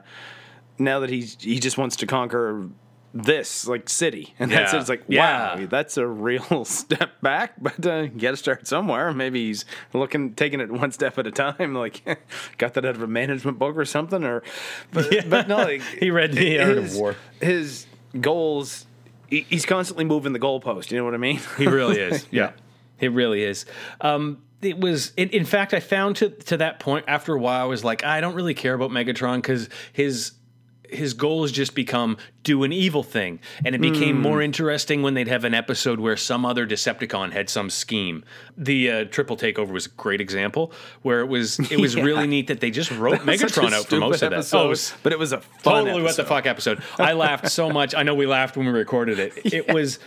now 0.78 1.00
that 1.00 1.10
he's 1.10 1.36
he 1.40 1.58
just 1.58 1.78
wants 1.78 1.96
to 1.96 2.06
conquer 2.06 2.68
this 3.24 3.66
like 3.66 3.88
city 3.88 4.34
and 4.38 4.50
that's 4.50 4.72
it. 4.74 4.78
It's 4.80 4.88
like 4.88 5.04
Yeah. 5.08 5.56
wow, 5.60 5.66
that's 5.66 5.96
a 5.96 6.06
real 6.06 6.64
step 6.66 7.20
back, 7.22 7.54
but 7.60 7.84
uh, 7.86 8.02
you 8.02 8.08
got 8.20 8.32
to 8.32 8.36
start 8.36 8.66
somewhere. 8.66 9.12
Maybe 9.12 9.46
he's 9.46 9.64
looking 9.92 10.34
taking 10.34 10.60
it 10.60 10.70
one 10.70 10.92
step 10.92 11.18
at 11.18 11.26
a 11.26 11.30
time. 11.30 11.74
Like 11.86 12.02
got 12.58 12.74
that 12.74 12.84
out 12.84 12.96
of 12.96 13.02
a 13.02 13.06
management 13.06 13.58
book 13.58 13.76
or 13.76 13.84
something, 13.84 14.24
or 14.24 14.42
but, 14.92 15.28
but 15.28 15.48
no, 15.48 15.56
like, 15.56 15.82
He 15.98 16.10
read 16.10 16.32
The 16.32 16.58
Art 16.60 16.78
of 16.78 16.94
War. 16.96 17.16
His 17.40 17.86
goals. 18.20 18.86
he- 19.28 19.46
He's 19.48 19.66
constantly 19.66 20.04
moving 20.04 20.32
the 20.32 20.38
goalpost. 20.40 20.90
You 20.90 20.98
know 20.98 21.04
what 21.04 21.14
I 21.14 21.18
mean? 21.18 21.40
He 21.58 21.66
really 21.66 21.98
is. 21.98 22.26
yeah, 22.30 22.52
he 22.98 23.08
really 23.08 23.42
is. 23.42 23.66
Um, 24.00 24.42
it 24.62 24.78
was. 24.78 25.12
In, 25.16 25.28
in 25.30 25.44
fact, 25.44 25.74
I 25.74 25.80
found 25.80 26.16
to 26.16 26.30
to 26.30 26.56
that 26.58 26.80
point 26.80 27.04
after 27.08 27.34
a 27.34 27.38
while, 27.38 27.60
I 27.62 27.66
was 27.66 27.84
like, 27.84 28.04
I 28.04 28.20
don't 28.20 28.34
really 28.34 28.54
care 28.54 28.74
about 28.74 28.90
Megatron 28.90 29.36
because 29.36 29.68
his 29.92 30.32
his 30.90 31.14
goals 31.14 31.52
just 31.52 31.74
become 31.74 32.16
do 32.42 32.62
an 32.62 32.72
evil 32.72 33.02
thing, 33.02 33.40
and 33.64 33.74
it 33.74 33.80
became 33.80 34.20
more 34.20 34.40
interesting 34.40 35.02
when 35.02 35.14
they'd 35.14 35.26
have 35.28 35.44
an 35.44 35.52
episode 35.54 35.98
where 35.98 36.16
some 36.16 36.44
other 36.46 36.66
Decepticon 36.66 37.32
had 37.32 37.50
some 37.50 37.70
scheme. 37.70 38.24
The 38.56 38.90
uh, 38.90 39.04
triple 39.06 39.36
takeover 39.36 39.70
was 39.72 39.86
a 39.86 39.90
great 39.90 40.20
example 40.20 40.72
where 41.02 41.20
it 41.20 41.26
was 41.26 41.58
it 41.72 41.80
was 41.80 41.94
Yeah. 41.96 42.04
really 42.04 42.26
neat 42.26 42.46
that 42.46 42.60
they 42.60 42.70
just 42.70 42.90
wrote 42.92 43.18
Megatron 43.22 43.72
out 43.72 43.86
for 43.86 43.96
most 43.96 44.22
of 44.22 44.30
that. 44.30 44.36
episode, 44.36 44.58
Oh, 44.58 44.66
it 44.66 44.68
was 44.68 44.94
but 45.02 45.12
it 45.12 45.18
was 45.18 45.32
a 45.32 45.42
totally 45.62 46.02
what 46.02 46.16
the 46.16 46.24
fuck 46.24 46.46
episode. 46.46 46.82
I 46.98 47.14
laughed 47.14 47.50
so 47.50 47.68
much. 47.78 47.94
I 47.94 48.02
know 48.04 48.14
we 48.14 48.26
laughed 48.26 48.56
when 48.56 48.66
we 48.66 48.72
recorded 48.72 49.18
it. 49.18 49.32
It 49.52 49.72
was 49.74 49.98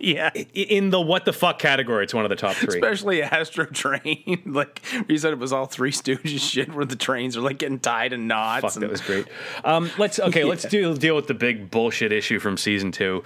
Yeah. 0.00 0.30
in 0.30 0.90
the 0.90 1.00
what 1.00 1.24
the 1.24 1.32
fuck 1.32 1.58
category. 1.58 2.04
It's 2.04 2.14
one 2.14 2.24
of 2.24 2.30
the 2.30 2.36
top 2.36 2.56
three. 2.56 2.74
Especially 2.78 3.22
Astro 3.22 3.66
Train, 3.66 4.42
like 4.46 4.80
you 5.08 5.18
said, 5.18 5.32
it 5.32 5.38
was 5.38 5.52
all 5.52 5.66
Three 5.66 5.92
Stooges 5.92 6.40
shit, 6.40 6.74
where 6.74 6.84
the 6.84 6.96
trains 6.96 7.36
are 7.36 7.40
like 7.40 7.58
getting 7.58 7.78
tied 7.78 8.12
in 8.12 8.26
knots. 8.26 8.62
Fuck, 8.62 8.74
and- 8.74 8.82
that 8.82 8.90
was 8.90 9.00
great. 9.00 9.26
Um, 9.64 9.90
let's 9.98 10.18
okay. 10.28 10.44
Let's 10.44 10.64
deal 10.64 10.94
deal 10.94 11.14
with 11.14 11.26
the 11.26 11.34
big 11.34 11.70
bullshit 11.70 12.12
issue 12.12 12.38
from 12.38 12.56
season 12.56 12.92
two, 12.92 13.24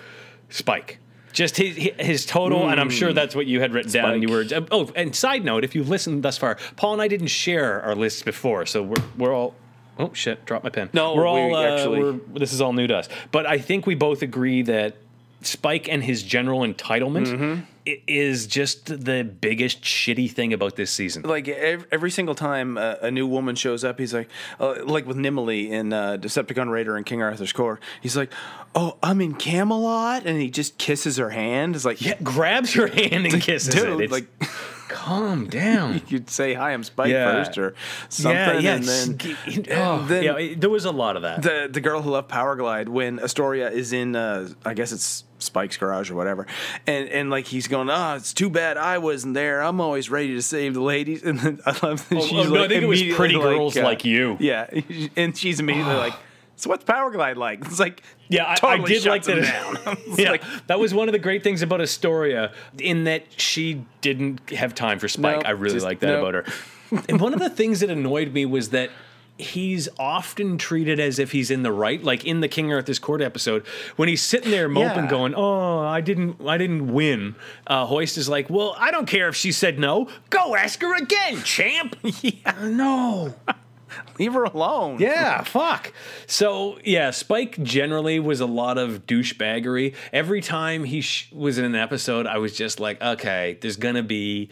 Spike. 0.50 0.98
Just 1.32 1.56
his 1.56 1.76
his 1.98 2.26
total, 2.26 2.68
and 2.68 2.80
I'm 2.80 2.90
sure 2.90 3.12
that's 3.12 3.34
what 3.34 3.46
you 3.46 3.60
had 3.60 3.72
written 3.72 3.90
down. 3.90 4.22
You 4.22 4.28
were 4.28 4.44
oh, 4.70 4.90
and 4.94 5.14
side 5.16 5.44
note, 5.44 5.64
if 5.64 5.74
you've 5.74 5.88
listened 5.88 6.22
thus 6.22 6.38
far, 6.38 6.58
Paul 6.76 6.92
and 6.92 7.02
I 7.02 7.08
didn't 7.08 7.26
share 7.26 7.82
our 7.82 7.96
lists 7.96 8.22
before, 8.22 8.66
so 8.66 8.82
we're 8.82 9.02
we're 9.18 9.32
all. 9.32 9.56
Oh 9.98 10.12
shit! 10.12 10.44
Drop 10.44 10.62
my 10.64 10.70
pen. 10.70 10.90
No, 10.92 11.14
we're 11.14 11.26
all 11.26 11.48
we 11.48 11.54
uh, 11.54 11.60
actually- 11.74 11.98
we're, 12.00 12.12
this 12.38 12.52
is 12.52 12.60
all 12.60 12.72
new 12.72 12.86
to 12.86 12.96
us. 12.96 13.08
But 13.32 13.46
I 13.46 13.58
think 13.58 13.86
we 13.86 13.94
both 13.96 14.22
agree 14.22 14.62
that 14.62 14.96
Spike 15.46 15.88
and 15.88 16.02
his 16.02 16.22
general 16.22 16.60
entitlement 16.60 17.64
i- 17.86 18.00
is 18.06 18.46
just 18.46 18.86
the 19.04 19.24
biggest 19.24 19.82
shitty 19.82 20.30
thing 20.30 20.52
about 20.52 20.76
this 20.76 20.90
season. 20.90 21.22
like 21.22 21.48
every, 21.48 21.86
every 21.92 22.10
single 22.10 22.34
time 22.34 22.78
uh, 22.78 22.94
a 23.02 23.10
new 23.10 23.26
woman 23.26 23.54
shows 23.56 23.84
up, 23.84 23.98
he's 23.98 24.14
like, 24.14 24.28
uh, 24.60 24.76
like 24.84 25.06
with 25.06 25.16
Nimue 25.16 25.70
in 25.70 25.92
uh, 25.92 26.16
Decepticon 26.20 26.70
Raider 26.70 26.96
and 26.96 27.04
King 27.06 27.22
Arthur's 27.22 27.52
Court, 27.52 27.80
he's 28.00 28.16
like, 28.16 28.32
"Oh, 28.74 28.96
I'm 29.02 29.20
in 29.20 29.34
Camelot," 29.34 30.24
and 30.26 30.40
he 30.40 30.50
just 30.50 30.78
kisses 30.78 31.16
her 31.18 31.30
hand. 31.30 31.76
It's 31.76 31.84
like, 31.84 32.00
Yeah, 32.00 32.14
grabs 32.22 32.72
her 32.74 32.86
hand 32.86 33.26
and 33.26 33.40
kisses 33.42 33.74
dude, 33.74 34.00
it. 34.00 34.04
It's 34.04 34.12
like 34.12 34.26
calm 34.88 35.46
down. 35.46 36.02
you'd 36.08 36.30
say, 36.30 36.54
"Hi, 36.54 36.72
I'm 36.72 36.84
Spike" 36.84 37.10
Yeah. 37.10 37.32
first 37.32 37.58
or 37.58 37.74
something, 38.08 38.36
yeah, 38.36 38.58
yeah, 38.58 38.74
and 38.74 38.84
then. 38.84 39.66
oh, 39.72 40.04
then- 40.06 40.22
yeah, 40.24 40.54
there 40.56 40.70
was 40.70 40.84
a 40.84 40.90
lot 40.92 41.16
of 41.16 41.22
that. 41.22 41.42
the 41.42 41.68
the 41.70 41.80
girl 41.80 42.02
who 42.02 42.10
left 42.10 42.28
Power 42.28 42.56
Glide 42.56 42.88
when 42.88 43.18
Astoria 43.20 43.70
is 43.70 43.92
in 43.92 44.16
uh 44.16 44.48
I 44.64 44.74
guess 44.74 44.92
it's 44.92 45.24
Spike's 45.38 45.76
garage 45.76 46.10
or 46.10 46.14
whatever. 46.14 46.46
And 46.86 47.08
and 47.08 47.30
like 47.30 47.46
he's 47.46 47.68
going, 47.68 47.90
Oh, 47.90 48.14
it's 48.14 48.32
too 48.32 48.50
bad 48.50 48.76
I 48.76 48.98
wasn't 48.98 49.34
there. 49.34 49.60
I'm 49.62 49.80
always 49.80 50.10
ready 50.10 50.34
to 50.34 50.42
save 50.42 50.74
the 50.74 50.82
ladies 50.82 51.22
and 51.24 51.38
then 51.38 51.60
I 51.66 51.70
love 51.86 52.08
that 52.08 52.18
Oh, 52.18 52.20
she's 52.26 52.46
oh, 52.46 52.50
no, 52.54 52.64
I 52.64 52.68
think 52.68 52.82
it 52.82 52.86
was 52.86 53.02
pretty 53.14 53.34
like, 53.34 53.44
girls 53.44 53.76
uh, 53.76 53.82
like 53.82 54.04
you. 54.04 54.36
Yeah. 54.40 54.68
And 55.16 55.36
she's 55.36 55.60
immediately 55.60 55.94
like, 55.94 56.14
So 56.56 56.70
what's 56.70 56.84
Power 56.84 57.10
Glide 57.10 57.36
like? 57.36 57.60
It's 57.64 57.80
like 57.80 58.02
Yeah, 58.28 58.50
I, 58.50 58.54
totally 58.54 58.94
I 58.96 58.98
did 58.98 59.06
like 59.06 59.22
that. 59.24 59.42
down. 59.84 59.96
Yeah, 60.16 60.30
like, 60.30 60.42
that 60.68 60.78
was 60.78 60.94
one 60.94 61.08
of 61.08 61.12
the 61.12 61.18
great 61.18 61.42
things 61.42 61.62
about 61.62 61.80
Astoria, 61.80 62.52
in 62.78 63.04
that 63.04 63.24
she 63.40 63.84
didn't 64.00 64.50
have 64.50 64.74
time 64.74 64.98
for 64.98 65.08
Spike. 65.08 65.36
Nope, 65.36 65.46
I 65.46 65.50
really 65.50 65.80
like 65.80 66.00
that 66.00 66.06
nope. 66.08 66.20
about 66.28 66.34
her. 66.34 67.04
and 67.08 67.20
one 67.20 67.34
of 67.34 67.40
the 67.40 67.50
things 67.50 67.80
that 67.80 67.90
annoyed 67.90 68.32
me 68.32 68.46
was 68.46 68.70
that 68.70 68.90
he's 69.36 69.88
often 69.98 70.56
treated 70.58 71.00
as 71.00 71.18
if 71.18 71.32
he's 71.32 71.50
in 71.50 71.64
the 71.64 71.72
right. 71.72 72.00
Like 72.04 72.24
in 72.24 72.38
the 72.40 72.46
King 72.46 72.72
Arthur's 72.72 73.00
Court 73.00 73.20
episode, 73.20 73.66
when 73.96 74.08
he's 74.08 74.22
sitting 74.22 74.52
there 74.52 74.68
moping, 74.68 75.04
Yeah. 75.04 75.10
going, 75.10 75.34
"Oh, 75.34 75.80
I 75.80 76.00
didn't, 76.00 76.36
I 76.46 76.56
didn't 76.56 76.92
win." 76.92 77.34
Uh, 77.66 77.84
Hoist 77.86 78.16
is 78.16 78.28
like, 78.28 78.48
"Well, 78.48 78.76
I 78.78 78.92
don't 78.92 79.06
care 79.06 79.28
if 79.28 79.34
she 79.34 79.50
said 79.50 79.76
no. 79.80 80.08
Go 80.30 80.54
ask 80.54 80.80
her 80.82 80.94
again, 80.94 81.42
champ." 81.42 81.96
yeah, 82.22 82.54
no. 82.62 83.34
leave 84.18 84.34
her 84.34 84.44
alone. 84.44 84.98
Yeah, 84.98 85.42
fuck. 85.42 85.92
So 86.26 86.78
yeah, 86.84 87.10
Spike 87.10 87.62
generally 87.62 88.20
was 88.20 88.40
a 88.40 88.46
lot 88.46 88.78
of 88.78 89.06
douchebaggery. 89.06 89.94
Every 90.12 90.40
time 90.40 90.84
he 90.84 91.00
sh- 91.00 91.30
was 91.32 91.58
in 91.58 91.64
an 91.64 91.74
episode, 91.74 92.26
I 92.26 92.38
was 92.38 92.56
just 92.56 92.80
like, 92.80 93.00
okay, 93.02 93.58
there's 93.60 93.76
gonna 93.76 94.02
be 94.02 94.50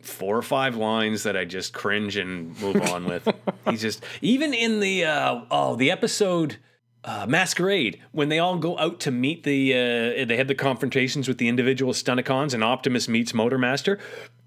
four 0.00 0.36
or 0.36 0.42
five 0.42 0.76
lines 0.76 1.24
that 1.24 1.36
I 1.36 1.44
just 1.44 1.72
cringe 1.74 2.16
and 2.16 2.58
move 2.60 2.80
on 2.90 3.04
with. 3.04 3.28
He's 3.68 3.82
just 3.82 4.02
even 4.22 4.54
in 4.54 4.80
the 4.80 5.04
uh, 5.04 5.40
oh 5.50 5.76
the 5.76 5.90
episode. 5.90 6.56
Uh, 7.04 7.24
Masquerade 7.26 8.02
when 8.10 8.28
they 8.28 8.40
all 8.40 8.58
go 8.58 8.76
out 8.76 8.98
to 9.00 9.12
meet 9.12 9.44
the 9.44 9.72
uh, 9.72 10.24
they 10.26 10.36
had 10.36 10.48
the 10.48 10.54
confrontations 10.54 11.28
with 11.28 11.38
the 11.38 11.48
individual 11.48 11.92
Stunticons 11.92 12.52
and 12.52 12.64
Optimus 12.64 13.08
meets 13.08 13.30
Motormaster. 13.32 14.00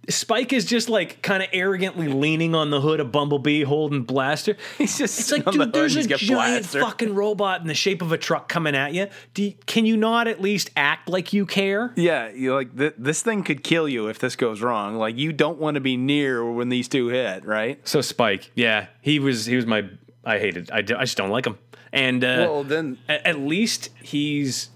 Spike 0.10 0.51
is 0.51 0.65
just 0.65 0.89
like 0.89 1.22
kind 1.22 1.43
of 1.43 1.50
arrogantly 1.53 2.08
leaning 2.08 2.55
on 2.55 2.72
the 2.72 2.81
hood 2.81 3.00
of 3.00 3.12
Bumblebee, 3.12 3.63
holding 3.63 4.01
blaster. 4.03 4.58
He's 4.77 4.98
just 4.98 5.20
It's 5.20 5.31
like, 5.31 5.46
on 5.48 5.58
the 5.58 5.65
dude, 5.65 5.74
there's 5.74 5.96
hood, 5.96 6.12
a 6.12 6.17
giant 6.17 6.63
blaster. 6.63 6.81
fucking 6.81 7.13
robot 7.13 7.62
in 7.62 7.67
the 7.67 7.74
shape 7.75 8.01
of 8.01 8.12
a 8.12 8.17
truck 8.17 8.50
coming 8.50 8.75
at 8.75 8.93
you. 8.93 9.08
Do 9.36 9.43
you, 9.43 9.53
can 9.67 9.86
you 9.86 9.96
not 9.98 10.27
at 10.27 10.41
least 10.41 10.72
act 10.75 11.08
like 11.08 11.34
you 11.34 11.46
care? 11.46 11.93
Yeah, 11.96 12.29
you 12.31 12.53
like 12.55 12.75
th- 12.75 12.96
this 12.98 13.22
thing 13.22 13.43
could 13.43 13.63
kill 13.63 13.88
you 13.88 14.08
if 14.08 14.17
this 14.17 14.36
goes 14.36 14.62
wrong. 14.62 14.96
Like 14.96 15.17
you 15.17 15.31
don't 15.34 15.60
want 15.60 15.75
to 15.75 15.81
be 15.81 15.98
near 15.98 16.43
when 16.51 16.70
these 16.70 16.88
two 16.88 17.08
hit, 17.10 17.46
right? 17.46 17.79
So 17.88 18.01
Spike, 18.01 18.51
yeah, 18.55 18.88
he 19.01 19.20
was 19.20 19.46
he 19.46 19.55
was 19.55 19.65
my 19.67 19.88
I 20.25 20.39
hated 20.39 20.72
I, 20.72 20.81
d- 20.81 20.96
I 20.96 21.01
just 21.01 21.17
don't 21.17 21.29
like 21.29 21.46
him. 21.46 21.58
And 21.93 22.24
uh, 22.24 22.48
Well, 22.50 22.63
then- 22.63 22.98
at, 23.08 23.25
at 23.25 23.39
least 23.39 23.89
he's 24.01 24.70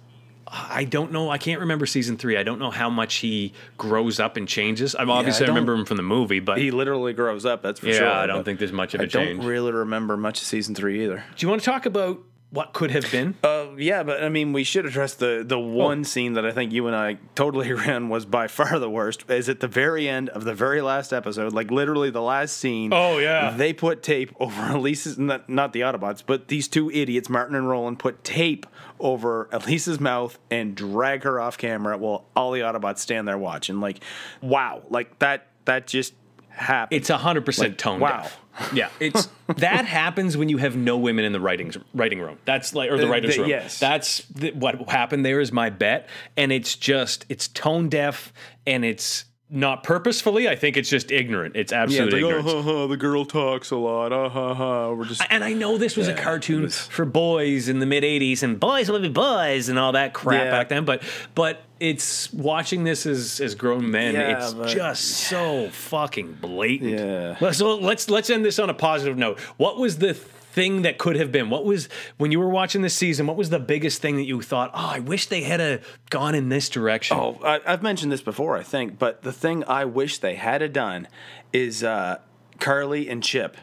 I 0.48 0.84
don't 0.84 1.12
know. 1.12 1.30
I 1.30 1.38
can't 1.38 1.60
remember 1.62 1.86
season 1.86 2.18
three. 2.18 2.38
I 2.38 2.44
don't 2.44 2.60
know 2.60 2.70
how 2.72 2.90
much 2.90 3.16
he 3.16 3.54
grows 3.78 4.20
up 4.20 4.38
and 4.38 4.48
changes. 4.48 4.96
I'm 4.98 5.10
obviously 5.10 5.46
I 5.46 5.48
don't- 5.48 5.56
remember 5.56 5.74
him 5.74 5.86
from 5.86 5.98
the 5.98 6.04
movie, 6.04 6.40
but 6.40 6.58
He 6.60 6.70
literally 6.72 7.14
grows 7.14 7.46
up. 7.46 7.62
That's 7.64 7.80
for 7.80 7.88
yeah, 7.88 7.98
sure. 7.98 8.10
I 8.10 8.28
don't 8.28 8.38
but 8.40 8.46
think 8.46 8.60
there's 8.60 8.72
much 8.72 8.94
of 8.94 9.00
a 9.02 9.04
I 9.04 9.08
change. 9.08 9.30
I 9.32 9.34
don't 9.42 9.46
really 9.48 9.72
remember 9.72 10.18
much 10.18 10.40
of 10.42 10.48
season 10.48 10.76
three 10.76 11.04
either. 11.04 11.24
Do 11.36 11.46
you 11.46 11.50
want 11.50 11.62
to 11.62 11.66
talk 11.66 11.86
about 11.86 12.20
what 12.56 12.74
could 12.74 12.92
have 12.92 13.10
been? 13.12 13.36
Uh, 13.46 13.68
yeah, 13.78 14.02
but 14.02 14.24
I 14.24 14.30
mean, 14.30 14.54
we 14.54 14.64
should 14.64 14.86
address 14.86 15.14
the 15.14 15.44
the 15.46 15.60
one 15.60 16.04
scene 16.04 16.34
that 16.34 16.46
I 16.46 16.52
think 16.52 16.72
you 16.72 16.88
and 16.88 16.96
I 16.96 17.18
totally 17.36 17.70
agree 17.72 17.92
on 17.92 18.10
was 18.10 18.26
by 18.26 18.48
far 18.48 18.80
the 18.80 18.90
worst. 18.90 19.30
Is 19.30 19.50
at 19.50 19.60
the 19.60 19.68
very 19.68 20.10
end 20.10 20.30
of 20.30 20.46
the 20.46 20.54
very 20.54 20.82
last 20.82 21.14
episode, 21.14 21.54
like 21.54 21.70
literally 21.70 22.10
the 22.10 22.22
last 22.22 22.58
scene. 22.58 22.92
Oh, 22.94 23.18
yeah. 23.20 23.52
they 23.52 23.72
put 23.74 24.02
tape 24.02 24.34
over 24.40 24.72
Elise's 24.76 25.18
not 25.20 25.48
not 25.48 25.74
the 25.74 25.82
Autobots, 25.82 26.24
but 26.26 26.48
these 26.48 26.68
two 26.68 26.90
idiots, 26.90 27.30
Martin 27.30 27.56
and 27.56 27.70
Roland, 27.70 28.00
put 28.00 28.24
tape 28.24 28.66
over 29.00 29.48
Elise's 29.52 30.00
mouth 30.00 30.40
and 30.50 30.76
drag 30.76 31.24
her 31.24 31.40
off 31.40 31.58
camera 31.58 31.98
while 31.98 32.26
all 32.36 32.52
the 32.52 32.62
Autobots 32.62 33.00
stand 33.00 33.28
there 33.28 33.38
watching. 33.38 33.80
Like, 33.80 34.00
wow, 34.42 34.82
like 34.90 35.20
that 35.20 35.48
that 35.66 35.88
just 35.88 36.14
happened. 36.50 37.00
It's 37.00 37.10
hundred 37.10 37.46
percent 37.46 37.78
tone 37.78 38.00
wow. 38.00 38.22
deaf. 38.22 38.40
Yeah, 38.74 38.90
it's 39.00 39.28
that 39.58 39.86
happens 39.86 40.38
when 40.38 40.50
you 40.50 40.58
have 40.58 40.76
no 40.76 40.98
women 40.98 41.26
in 41.26 41.32
the 41.34 41.40
writing 41.40 41.72
writing 41.94 42.20
room. 42.20 42.38
That's 42.46 42.74
like 42.74 42.90
or 42.92 42.98
the 42.98 43.06
Uh, 43.06 43.10
writers 43.10 43.36
the- 43.36 43.42
room. 43.42 43.50
yes. 43.50 43.80
that's 43.80 44.20
the, 44.26 44.52
what 44.52 44.90
happened. 44.90 45.26
There 45.26 45.40
is 45.42 45.52
my 45.52 45.70
bet, 45.70 46.08
and 46.38 46.52
it's 46.52 46.76
just 46.76 47.26
it's 47.30 47.48
tone 47.50 47.90
deaf, 47.90 48.32
and 48.66 48.84
it's 48.86 49.26
not 49.50 49.84
purposefully. 49.84 50.50
I 50.50 50.56
think 50.56 50.76
it's 50.76 50.90
just 50.90 51.12
ignorant. 51.12 51.56
It's 51.56 51.72
yeah, 51.72 51.84
absolute 51.84 52.14
it's 52.14 52.24
like, 52.24 52.34
oh, 52.34 52.42
ha, 52.42 52.62
ha, 52.64 52.88
the 52.88 52.98
girl 52.98 53.26
talks 53.26 53.70
a 53.72 53.76
lot. 53.76 54.12
Uh, 54.12 54.28
ha, 54.30 54.54
ha. 54.54 54.92
We're 54.92 55.06
just 55.06 55.22
and 55.30 55.44
I 55.44 55.54
know 55.54 55.78
this 55.78 55.96
was 55.96 56.08
a 56.08 56.14
cartoon 56.16 56.64
was- 56.64 56.88
for 56.88 57.06
boys 57.06 57.70
in 57.70 57.80
the 57.80 57.86
mid 57.86 58.04
'80s, 58.04 58.42
and 58.44 58.60
boys 58.60 58.90
will 58.90 59.00
be 59.00 59.10
boys, 59.10 59.70
and 59.70 59.78
all 59.78 59.92
that 59.92 60.14
crap 60.14 60.46
Yeah. 60.46 60.52
back 60.52 60.70
then. 60.70 60.84
But 60.86 61.04
but 61.36 61.62
it's 61.80 62.34
watching 62.34 62.84
this 62.86 63.06
as 63.06 63.40
as 63.40 63.54
grown 63.54 63.92
men. 63.92 64.16
Yeah, 64.16 64.38
it's 64.44 64.54
but- 64.54 64.68
just 64.70 65.04
so 65.06 65.70
fucking 65.70 66.38
blatant. 66.42 66.92
Yeah. 67.00 67.52
So 67.52 67.76
let's 67.76 68.10
let's 68.10 68.30
end 68.30 68.44
this 68.46 68.58
on 68.60 68.70
a 68.70 68.74
positive 68.74 69.18
note. 69.18 69.40
What 69.58 69.78
was 69.78 70.00
the 70.00 70.18
thing 70.56 70.84
that 70.84 70.98
could 70.98 71.18
have 71.18 71.32
been? 71.32 71.50
What 71.50 71.66
was 71.66 71.90
when 72.18 72.32
you 72.32 72.40
were 72.40 72.50
watching 72.50 72.82
this 72.82 72.96
season? 72.96 73.28
What 73.28 73.36
was 73.36 73.50
the 73.50 73.60
biggest 73.60 74.02
thing 74.02 74.16
that 74.16 74.24
you 74.24 74.42
thought? 74.42 74.72
Oh, 74.74 74.92
I 74.94 75.00
wish 75.00 75.28
they 75.28 75.44
had 75.44 75.60
a 75.60 75.82
gone 76.10 76.34
in 76.34 76.48
this 76.48 76.70
direction. 76.70 77.18
Oh, 77.18 77.38
I, 77.44 77.60
I've 77.68 77.84
mentioned 77.84 78.12
this 78.12 78.22
before, 78.22 78.56
I 78.56 78.64
think, 78.64 78.98
but 78.98 79.22
the 79.22 79.34
thing 79.34 79.66
I 79.66 79.84
wish 79.84 80.20
they 80.20 80.36
had 80.36 80.72
done 80.72 81.10
is 81.52 81.84
uh, 81.84 82.20
Carly 82.60 83.10
and 83.10 83.22
Chip 83.22 83.58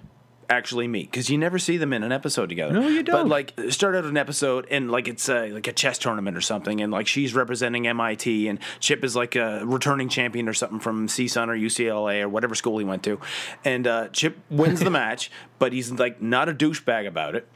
actually 0.49 0.89
meet 0.89 1.11
because 1.11 1.31
you 1.31 1.39
never 1.39 1.59
see 1.59 1.77
them 1.77 1.93
in 1.93 2.03
an 2.03 2.13
episode 2.13 2.49
together. 2.49 2.73
No, 2.73 2.89
you 2.89 3.03
don't. 3.03 3.15
But 3.15 3.29
like, 3.29 3.73
start 3.73 3.95
out 3.95 4.05
an 4.05 4.17
episode 4.17 4.67
and 4.71 4.91
like 4.91 5.09
it's 5.09 5.29
uh, 5.29 5.49
like 5.53 5.67
a 5.67 5.73
chess 5.73 5.99
tournament 5.99 6.37
or 6.37 6.41
something, 6.41 6.81
and 6.81 6.93
like 6.93 7.07
she's 7.07 7.35
representing 7.35 7.87
MIT, 7.87 8.49
and 8.49 8.59
Chip 8.81 9.05
is 9.05 9.17
like 9.17 9.37
a 9.37 9.65
returning 9.65 10.09
champion 10.09 10.49
or 10.49 10.55
something 10.55 10.81
from 10.81 11.09
CSUN 11.09 11.49
or 11.49 11.57
UCLA 11.57 12.23
or 12.23 12.29
whatever 12.29 12.55
school 12.55 12.79
he 12.79 12.85
went 12.85 13.03
to, 13.05 13.21
and 13.65 13.87
uh, 13.87 14.09
Chip 14.09 14.39
wins 14.51 14.81
the 14.81 14.91
match, 15.03 15.31
but 15.59 15.73
he's 15.73 15.91
like 15.91 16.21
not 16.21 16.49
a 16.49 16.55
douchebag 16.55 17.07
about 17.07 17.35
it. 17.35 17.49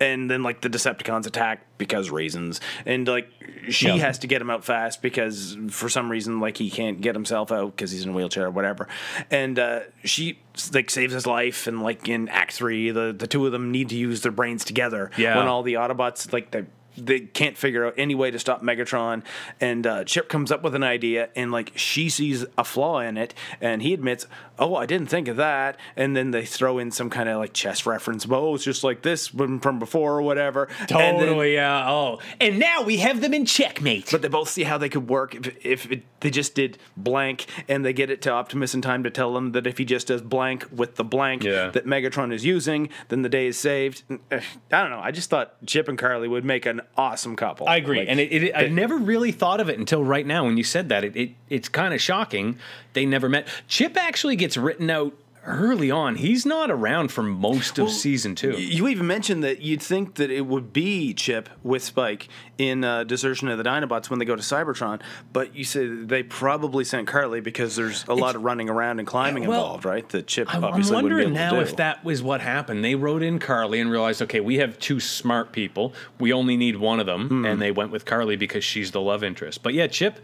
And 0.00 0.28
then 0.30 0.42
like 0.42 0.60
the 0.62 0.68
Decepticons 0.68 1.26
attack 1.26 1.64
because 1.78 2.10
reasons, 2.10 2.60
and 2.86 3.06
like 3.06 3.30
she 3.68 3.86
Yeah. 3.86 3.96
has 3.98 4.18
to 4.20 4.26
get 4.26 4.42
him 4.42 4.50
out 4.50 4.64
fast 4.64 5.00
because 5.02 5.56
for 5.70 5.88
some 5.88 6.10
reason 6.10 6.40
like 6.40 6.56
he 6.56 6.70
can't 6.70 7.00
get 7.00 7.14
himself 7.14 7.52
out 7.52 7.76
because 7.76 7.92
he's 7.92 8.02
in 8.04 8.10
a 8.10 8.12
wheelchair 8.12 8.46
or 8.46 8.50
whatever 8.50 8.88
and 9.30 9.58
uh, 9.58 9.80
she 10.04 10.40
like 10.72 10.90
saves 10.90 11.12
his 11.14 11.24
life 11.26 11.68
and 11.68 11.82
like 11.82 12.08
in 12.08 12.28
act 12.28 12.52
three 12.52 12.90
the, 12.90 13.14
the 13.16 13.26
two 13.28 13.46
of 13.46 13.52
them 13.52 13.70
need 13.70 13.88
to 13.90 13.96
use 13.96 14.22
their 14.22 14.32
brains 14.32 14.64
together 14.64 15.10
Yeah. 15.16 15.36
when 15.36 15.46
all 15.46 15.62
the 15.62 15.74
autobots 15.74 16.32
like 16.32 16.50
they 16.50 16.64
they 16.94 17.20
can't 17.20 17.56
figure 17.56 17.86
out 17.86 17.94
any 17.96 18.14
way 18.14 18.30
to 18.30 18.38
stop 18.38 18.62
Megatron, 18.62 19.22
and 19.62 19.86
uh, 19.86 20.04
Chip 20.04 20.28
comes 20.28 20.52
up 20.52 20.62
with 20.62 20.74
an 20.74 20.82
idea, 20.82 21.30
and 21.34 21.50
like 21.50 21.72
she 21.74 22.10
sees 22.10 22.44
a 22.58 22.64
flaw 22.64 22.98
in 23.00 23.16
it, 23.16 23.32
and 23.62 23.80
he 23.80 23.94
admits, 23.94 24.26
"Oh, 24.62 24.76
I 24.76 24.86
didn't 24.86 25.08
think 25.08 25.28
of 25.28 25.36
that." 25.36 25.76
And 25.96 26.16
then 26.16 26.30
they 26.30 26.44
throw 26.44 26.78
in 26.78 26.90
some 26.90 27.10
kind 27.10 27.28
of 27.28 27.38
like 27.38 27.52
chess 27.52 27.84
reference, 27.86 28.26
"Oh, 28.30 28.54
it's 28.54 28.64
just 28.64 28.84
like 28.84 29.02
this 29.02 29.28
from 29.28 29.60
from 29.60 29.78
before 29.78 30.16
or 30.16 30.22
whatever." 30.22 30.68
Totally. 30.86 31.54
yeah. 31.54 31.90
Oh, 31.90 32.18
and 32.40 32.58
now 32.58 32.82
we 32.82 32.98
have 32.98 33.20
them 33.20 33.34
in 33.34 33.44
checkmate. 33.46 34.08
but 34.10 34.22
they 34.22 34.28
both 34.28 34.48
see 34.48 34.62
how 34.64 34.78
they 34.78 34.88
could 34.88 35.08
work 35.08 35.34
if, 35.34 35.66
if 35.66 35.90
it, 35.92 36.02
they 36.20 36.30
just 36.30 36.54
did 36.54 36.78
blank 36.96 37.46
and 37.68 37.84
they 37.84 37.92
get 37.92 38.10
it 38.10 38.22
to 38.22 38.30
Optimus 38.30 38.74
in 38.74 38.82
time 38.82 39.02
to 39.04 39.10
tell 39.10 39.32
them 39.34 39.52
that 39.52 39.66
if 39.66 39.78
he 39.78 39.84
just 39.84 40.06
does 40.06 40.22
blank 40.22 40.66
with 40.70 40.96
the 40.96 41.04
blank 41.04 41.42
Yeah. 41.44 41.70
that 41.70 41.86
Megatron 41.86 42.32
is 42.32 42.44
using, 42.44 42.88
then 43.08 43.22
the 43.22 43.28
day 43.28 43.46
is 43.46 43.58
saved. 43.58 44.02
Eh, 44.30 44.40
I 44.70 44.80
don't 44.82 44.90
know. 44.90 45.00
I 45.00 45.10
just 45.10 45.30
thought 45.30 45.54
Chip 45.66 45.88
and 45.88 45.98
Carly 45.98 46.28
would 46.28 46.44
make 46.44 46.66
an 46.66 46.80
awesome 46.96 47.36
couple. 47.36 47.68
I 47.68 47.76
agree, 47.76 47.98
Like, 48.00 48.08
and 48.08 48.20
it, 48.20 48.32
it, 48.32 48.52
I 48.56 48.66
never 48.68 48.96
really 48.96 49.32
thought 49.32 49.60
of 49.60 49.68
it 49.68 49.78
until 49.78 50.04
right 50.04 50.26
now 50.26 50.44
when 50.44 50.56
you 50.56 50.64
said 50.64 50.88
that. 50.90 51.04
It, 51.04 51.16
it 51.16 51.30
it's 51.48 51.68
kind 51.68 51.92
of 51.92 52.00
shocking 52.00 52.58
they 52.94 53.04
never 53.06 53.28
met. 53.28 53.46
Chip 53.68 53.96
actually 53.96 54.36
gets 54.36 54.51
written 54.56 54.90
out 54.90 55.12
early 55.44 55.90
on. 55.90 56.14
He's 56.14 56.46
not 56.46 56.70
around 56.70 57.10
for 57.10 57.20
most 57.24 57.76
of 57.80 57.90
season 57.90 58.36
two. 58.36 58.52
You 58.52 58.86
even 58.86 59.08
mentioned 59.08 59.42
that 59.42 59.60
you'd 59.60 59.82
think 59.82 60.14
that 60.14 60.30
it 60.30 60.42
would 60.42 60.72
be 60.72 61.12
Chip 61.14 61.48
with 61.64 61.82
Spike 61.82 62.28
in 62.58 62.84
uh, 62.84 63.02
Desertion 63.02 63.48
of 63.48 63.58
the 63.58 63.64
Dinobots 63.64 64.08
when 64.08 64.20
they 64.20 64.24
go 64.24 64.36
to 64.36 64.42
Cybertron, 64.42 65.00
but 65.32 65.56
you 65.56 65.64
say 65.64 65.84
they 65.88 66.22
probably 66.22 66.84
sent 66.84 67.08
Carly 67.08 67.40
because 67.40 67.74
there's 67.74 68.04
a 68.06 68.14
lot 68.14 68.36
of 68.36 68.44
running 68.44 68.70
around 68.70 69.00
and 69.00 69.08
climbing 69.08 69.48
well, 69.48 69.62
involved, 69.62 69.84
right? 69.84 70.08
That 70.10 70.28
Chip 70.28 70.48
I'm, 70.48 70.58
I'm 70.62 70.70
obviously 70.70 70.94
wouldn't 70.94 71.12
wondering 71.12 71.34
be 71.34 71.40
able 71.40 71.44
now 71.44 71.58
to 71.58 71.64
do. 71.64 71.70
if 71.72 71.76
that 71.76 72.04
was 72.04 72.22
what 72.22 72.40
happened. 72.40 72.84
They 72.84 72.94
wrote 72.94 73.24
in 73.24 73.40
Carly 73.40 73.80
and 73.80 73.90
realized, 73.90 74.22
okay, 74.22 74.38
we 74.38 74.58
have 74.58 74.78
two 74.78 75.00
smart 75.00 75.50
people. 75.50 75.92
We 76.20 76.32
only 76.32 76.56
need 76.56 76.76
one 76.76 77.00
of 77.00 77.06
them, 77.06 77.26
Hmm. 77.28 77.46
and 77.46 77.60
they 77.60 77.72
went 77.72 77.90
with 77.90 78.04
Carly 78.04 78.36
because 78.36 78.62
she's 78.62 78.92
the 78.92 79.00
love 79.00 79.24
interest. 79.24 79.64
But 79.64 79.74
yeah, 79.74 79.88
Chip, 79.88 80.20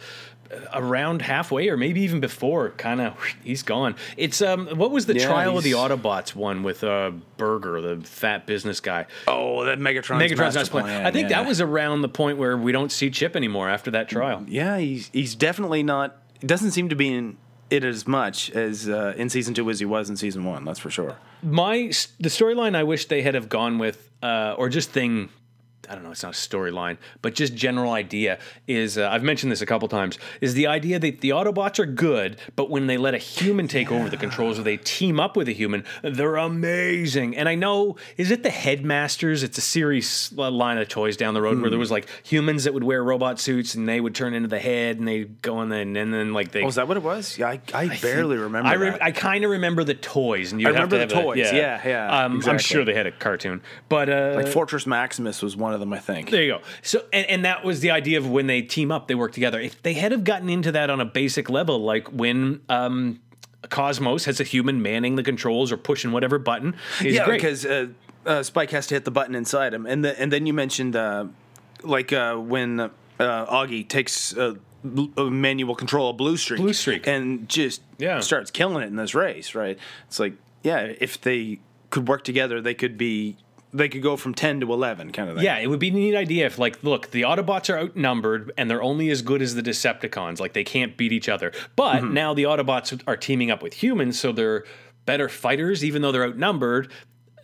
around 0.72 1.22
halfway 1.22 1.68
or 1.68 1.76
maybe 1.76 2.00
even 2.02 2.20
before, 2.20 2.70
kind 2.70 3.00
of 3.00 3.14
he's 3.42 3.62
gone. 3.62 3.94
It's 4.16 4.40
um, 4.40 4.66
what 4.68 4.90
was 4.90 5.06
the 5.06 5.14
Yeah, 5.14 5.26
Trial 5.26 5.58
of 5.58 5.64
the 5.64 5.72
Autobots 5.72 6.34
one 6.34 6.62
with 6.62 6.82
uh, 6.84 7.12
Burger, 7.36 7.80
the 7.80 8.04
fat 8.04 8.46
business 8.46 8.80
guy? 8.80 9.06
Oh, 9.26 9.64
that 9.64 9.78
Megatron's, 9.78 10.22
Megatron's 10.22 10.38
master 10.38 10.58
master 10.58 10.70
plan. 10.70 10.84
plan. 10.84 11.06
I 11.06 11.10
think 11.10 11.30
yeah. 11.30 11.42
that 11.42 11.48
was 11.48 11.60
around 11.60 12.02
the 12.02 12.08
point 12.08 12.38
where 12.38 12.56
we 12.56 12.72
don't 12.72 12.92
see 12.92 13.10
Chip 13.10 13.36
anymore 13.36 13.68
after 13.68 13.90
that 13.92 14.08
trial. 14.08 14.44
Yeah, 14.48 14.78
he's 14.78 15.10
he's 15.12 15.34
definitely 15.34 15.82
not. 15.82 16.16
Doesn't 16.40 16.70
seem 16.70 16.88
to 16.88 16.96
be 16.96 17.12
in 17.12 17.36
it 17.70 17.84
as 17.84 18.06
much 18.06 18.50
as 18.52 18.88
uh, 18.88 19.12
in 19.16 19.28
season 19.28 19.54
two 19.54 19.68
as 19.70 19.78
he 19.78 19.86
was 19.86 20.08
in 20.08 20.16
season 20.16 20.44
one. 20.44 20.64
That's 20.64 20.78
for 20.78 20.90
sure. 20.90 21.16
my 21.42 21.92
the 22.18 22.28
storyline 22.28 22.74
I 22.74 22.84
wish 22.84 23.06
they 23.06 23.22
had 23.22 23.34
have 23.34 23.48
gone 23.48 23.78
with, 23.78 24.10
uh, 24.22 24.54
or 24.56 24.68
just 24.68 24.90
thing. 24.90 25.28
I 25.88 25.94
don't 25.94 26.04
know. 26.04 26.10
It's 26.10 26.22
not 26.22 26.34
a 26.34 26.36
storyline, 26.36 26.98
but 27.22 27.34
just 27.34 27.54
general 27.54 27.92
idea 27.92 28.38
is. 28.66 28.98
Uh, 28.98 29.08
I've 29.08 29.22
mentioned 29.22 29.50
this 29.52 29.62
a 29.62 29.66
couple 29.66 29.88
times. 29.88 30.18
Is 30.40 30.54
the 30.54 30.66
idea 30.66 30.98
that 30.98 31.20
the 31.20 31.30
Autobots 31.30 31.78
are 31.78 31.86
good, 31.86 32.38
but 32.56 32.70
when 32.70 32.86
they 32.86 32.96
let 32.96 33.14
a 33.14 33.18
human 33.18 33.68
take 33.68 33.90
over 33.90 34.08
the 34.08 34.16
controls, 34.16 34.58
or 34.58 34.62
they 34.62 34.76
team 34.76 35.18
up 35.20 35.36
with 35.36 35.48
a 35.48 35.52
human, 35.52 35.84
they're 36.02 36.36
amazing. 36.36 37.36
And 37.36 37.48
I 37.48 37.54
know, 37.54 37.96
is 38.16 38.30
it 38.30 38.42
the 38.42 38.50
Headmasters? 38.50 39.42
It's 39.42 39.58
a 39.58 39.62
series 39.62 40.32
uh, 40.36 40.50
line 40.50 40.78
of 40.78 40.88
toys 40.88 41.16
down 41.16 41.34
the 41.34 41.42
road 41.42 41.60
where 41.60 41.70
there 41.70 41.78
was 41.78 41.90
like 41.90 42.08
humans 42.22 42.64
that 42.64 42.74
would 42.74 42.84
wear 42.84 43.02
robot 43.02 43.40
suits 43.40 43.74
and 43.74 43.88
they 43.88 44.00
would 44.00 44.14
turn 44.14 44.34
into 44.34 44.48
the 44.48 44.58
head 44.58 44.98
and 44.98 45.06
they 45.06 45.24
go 45.24 45.62
in 45.62 45.72
and, 45.72 45.96
and 45.96 46.12
then 46.12 46.32
like 46.32 46.52
they. 46.52 46.62
Oh, 46.62 46.68
is 46.68 46.74
that 46.76 46.88
what 46.88 46.96
it 46.96 47.02
was? 47.02 47.38
Yeah, 47.38 47.48
I, 47.48 47.60
I, 47.74 47.98
barely 47.98 48.36
remember. 48.36 48.68
I, 48.68 48.74
re- 48.74 48.98
I 49.00 49.12
kind 49.12 49.44
of 49.44 49.50
remember 49.50 49.84
the 49.84 49.94
toys, 49.94 50.52
and 50.52 50.60
you 50.60 50.68
I 50.68 50.72
have 50.72 50.88
to 50.88 50.96
remember 50.96 50.98
have 50.98 51.08
the 51.08 51.18
a- 51.18 51.34
toys, 51.34 51.52
yeah, 51.52 51.80
yeah, 51.86 52.24
Um, 52.24 52.42
I'm 52.46 52.58
sure 52.58 52.84
they 52.84 52.94
had 52.94 53.06
a 53.06 53.12
cartoon, 53.12 53.62
but 53.88 54.08
uh, 54.08 54.32
like 54.36 54.48
Fortress 54.48 54.86
Maximus 54.86 55.42
was 55.42 55.56
one 55.56 55.72
of 55.74 55.77
them, 55.80 55.92
I 55.92 55.98
think. 55.98 56.30
there 56.30 56.42
you 56.42 56.52
go. 56.54 56.60
So, 56.82 57.02
and, 57.12 57.26
and 57.26 57.44
that 57.44 57.64
was 57.64 57.80
the 57.80 57.90
idea 57.90 58.18
of 58.18 58.28
when 58.28 58.46
they 58.46 58.62
team 58.62 58.90
up, 58.92 59.08
they 59.08 59.14
work 59.14 59.32
together. 59.32 59.60
If 59.60 59.82
they 59.82 59.94
had 59.94 60.12
have 60.12 60.24
gotten 60.24 60.48
into 60.48 60.72
that 60.72 60.90
on 60.90 61.00
a 61.00 61.04
basic 61.04 61.48
level, 61.50 61.78
like 61.80 62.08
when 62.08 62.60
um, 62.68 63.20
Cosmos 63.70 64.24
has 64.26 64.40
a 64.40 64.44
human 64.44 64.82
manning 64.82 65.16
the 65.16 65.22
controls 65.22 65.72
or 65.72 65.76
pushing 65.76 66.12
whatever 66.12 66.38
button, 66.38 66.74
is 67.04 67.14
yeah, 67.14 67.24
great. 67.24 67.38
because 67.38 67.64
uh, 67.66 67.88
uh, 68.26 68.42
Spike 68.42 68.70
has 68.70 68.86
to 68.88 68.94
hit 68.94 69.04
the 69.04 69.10
button 69.10 69.34
inside 69.34 69.74
him, 69.74 69.86
and 69.86 70.04
the, 70.04 70.18
and 70.20 70.32
then 70.32 70.46
you 70.46 70.52
mentioned 70.52 70.94
uh, 70.96 71.26
like 71.82 72.12
uh, 72.12 72.34
when 72.36 72.80
uh, 72.80 72.90
Augie 73.18 73.86
takes 73.88 74.36
uh, 74.36 74.54
bl- 74.84 75.06
uh, 75.16 75.24
manual 75.24 75.74
control 75.74 76.10
of 76.10 76.16
Blue 76.16 76.36
Streak, 76.36 76.60
Blue 76.60 76.72
Streak. 76.72 77.06
and 77.06 77.48
just 77.48 77.82
Yeah. 77.98 78.20
starts 78.20 78.50
killing 78.50 78.82
it 78.82 78.86
in 78.86 78.96
this 78.96 79.14
race, 79.14 79.54
right? 79.54 79.78
It's 80.06 80.18
like 80.20 80.34
yeah, 80.62 80.92
if 81.00 81.20
they 81.20 81.60
could 81.90 82.08
work 82.08 82.22
together, 82.24 82.60
they 82.60 82.74
could 82.74 82.98
be 82.98 83.36
they 83.72 83.88
could 83.88 84.02
go 84.02 84.16
from 84.16 84.34
ten 84.34 84.60
to 84.60 84.72
eleven, 84.72 85.12
kind 85.12 85.28
of 85.28 85.36
thing. 85.36 85.44
Yeah, 85.44 85.58
it 85.58 85.66
would 85.68 85.78
be 85.80 85.88
a 85.88 85.92
neat 85.92 86.16
idea 86.16 86.46
if, 86.46 86.58
like, 86.58 86.82
look, 86.82 87.10
the 87.10 87.22
Autobots 87.22 87.72
are 87.72 87.78
outnumbered 87.78 88.52
and 88.56 88.70
they're 88.70 88.82
only 88.82 89.10
as 89.10 89.22
good 89.22 89.42
as 89.42 89.54
the 89.54 89.62
Decepticons. 89.62 90.40
Like, 90.40 90.52
they 90.54 90.64
can't 90.64 90.96
beat 90.96 91.12
each 91.12 91.28
other. 91.28 91.52
But 91.76 92.02
Mm-hmm. 92.02 92.14
now 92.14 92.34
the 92.34 92.44
Autobots 92.44 93.00
are 93.06 93.16
teaming 93.16 93.50
up 93.50 93.62
with 93.62 93.74
humans, 93.74 94.18
so 94.18 94.32
they're 94.32 94.64
better 95.06 95.28
fighters, 95.28 95.84
even 95.84 96.02
though 96.02 96.12
they're 96.12 96.26
outnumbered. 96.26 96.90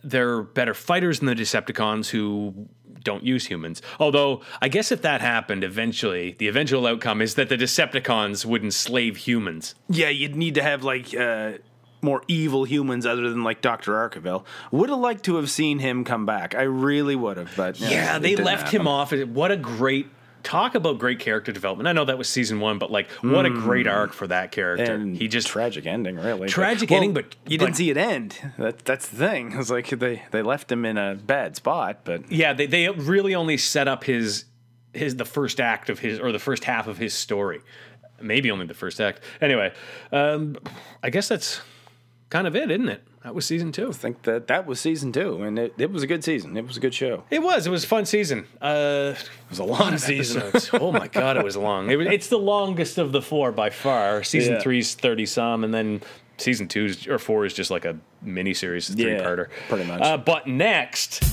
They're 0.03 0.43
better 0.43 0.73
fighters 0.75 1.19
than 1.19 1.27
the 1.27 1.35
Decepticons 1.35 2.09
who 2.09 2.67
don't 3.03 3.23
use 3.23 3.45
humans. 3.47 3.81
Although, 3.99 4.41
I 4.61 4.67
guess 4.67 4.91
if 4.91 5.01
that 5.03 5.21
happened 5.21 5.63
eventually, 5.63 6.35
the 6.39 6.47
eventual 6.47 6.85
outcome 6.87 7.21
is 7.21 7.35
that 7.35 7.49
the 7.49 7.57
Decepticons 7.57 8.45
would 8.45 8.63
enslave 8.63 9.17
humans. 9.17 9.75
Yeah, 9.89 10.09
you'd 10.09 10.35
need 10.35 10.55
to 10.55 10.63
have 10.63 10.83
like 10.83 11.13
uh, 11.15 11.53
more 12.05 12.21
evil 12.29 12.63
humans 12.63 13.05
other 13.05 13.29
than 13.29 13.43
like 13.43 13.59
Doctor 13.61 13.91
Arkeville. 13.93 14.45
Would 14.71 14.89
have 14.89 14.99
liked 14.99 15.25
to 15.25 15.35
have 15.35 15.49
seen 15.49 15.79
him 15.79 16.03
come 16.05 16.25
back. 16.25 16.55
I 16.55 16.61
really 16.63 17.15
would 17.17 17.35
have, 17.37 17.51
but 17.57 17.79
Yeah, 17.79 18.15
it 18.15 18.21
they 18.21 18.29
didn't 18.29 18.45
left 18.45 18.69
him 18.69 18.87
off. 18.87 19.11
What 19.11 19.51
a 19.51 19.57
great 19.57 20.07
talk 20.43 20.75
about 20.75 20.99
great 20.99 21.17
character 21.19 21.51
development. 21.51 21.87
I 21.87 21.91
know 21.91 22.05
that 22.05 22.19
was 22.19 22.29
season 22.29 22.59
one, 22.59 22.77
but 22.77 22.91
like, 22.91 23.09
what 23.23 23.47
a 23.47 23.49
great 23.49 23.87
arc 23.87 24.13
for 24.13 24.27
that 24.27 24.51
character. 24.51 24.93
And 24.93 25.17
he 25.17 25.27
just 25.27 25.47
tragic 25.47 25.87
ending, 25.87 26.17
really. 26.17 26.47
Tragic 26.47 26.91
Well, 26.91 26.97
ending, 26.97 27.13
but- 27.15 27.35
you 27.47 27.57
but- 27.57 27.65
didn't 27.65 27.77
see 27.77 27.89
it 27.89 27.97
end. 27.97 28.37
That, 28.59 28.85
that's 28.85 29.09
the 29.09 29.17
thing. 29.17 29.53
It's 29.59 29.71
like 29.71 29.89
they 29.89 30.21
they 30.31 30.43
left 30.43 30.71
him 30.71 30.85
in 30.85 30.97
a 30.97 31.15
bad 31.15 31.55
spot, 31.55 32.01
but 32.05 32.31
yeah, 32.31 32.53
they 32.53 32.67
they 32.67 32.87
really 32.89 33.33
only 33.33 33.57
set 33.57 33.87
up 33.87 34.03
his 34.03 34.45
his 34.93 35.15
the 35.17 35.25
first 35.25 35.59
act 35.59 35.89
of 35.89 35.99
his 35.99 36.19
or 36.19 36.31
the 36.31 36.39
first 36.39 36.63
half 36.65 36.85
of 36.87 36.99
his 36.99 37.13
story. 37.15 37.61
Maybe 38.21 38.49
only 38.51 38.65
the 38.65 38.73
first 38.75 39.01
act. 39.01 39.19
Anyway, 39.41 39.73
um, 40.11 40.55
I 41.03 41.09
guess 41.09 41.27
that's 41.27 41.59
kind 42.29 42.47
of 42.47 42.55
it, 42.55 42.71
isn't 42.71 42.89
it? 42.89 43.03
That 43.23 43.33
was 43.33 43.45
season 43.45 43.71
two. 43.71 43.89
I 43.89 43.91
think 43.93 44.21
that 44.23 44.47
that 44.47 44.67
was 44.67 44.79
season 44.79 45.11
two, 45.11 45.41
and 45.41 45.57
it, 45.57 45.73
it 45.79 45.91
was 45.91 46.03
a 46.03 46.07
good 46.07 46.23
season. 46.23 46.55
It 46.55 46.67
was 46.67 46.77
a 46.77 46.79
good 46.79 46.93
show. 46.93 47.23
It 47.31 47.41
was. 47.41 47.65
It 47.65 47.71
was 47.71 47.83
a 47.83 47.87
fun 47.87 48.05
season. 48.05 48.45
Uh, 48.61 49.15
it 49.17 49.29
was 49.49 49.57
a 49.59 49.63
long 49.63 49.97
season. 49.97 50.43
oh 50.73 50.91
my 50.91 51.07
god, 51.07 51.35
it 51.37 51.43
was 51.43 51.57
long. 51.57 51.89
It 51.89 51.95
was, 51.95 52.07
it's 52.07 52.27
the 52.27 52.37
longest 52.37 52.97
of 52.99 53.11
the 53.11 53.21
four 53.23 53.51
by 53.51 53.71
far. 53.71 54.23
Season 54.23 54.53
Yeah. 54.53 54.59
three's 54.61 54.93
thirty 54.93 55.25
some, 55.25 55.63
and 55.63 55.73
then 55.73 56.01
season 56.37 56.67
two 56.67 56.93
or 57.09 57.17
four 57.17 57.45
is 57.45 57.53
just 57.53 57.71
like 57.71 57.85
a 57.85 57.97
mini 58.21 58.53
series, 58.53 58.89
three 58.89 59.13
Yeah, 59.13 59.23
parter, 59.23 59.47
pretty 59.69 59.85
much. 59.85 60.01
Uh, 60.01 60.17
but 60.17 60.45
next. 60.47 61.23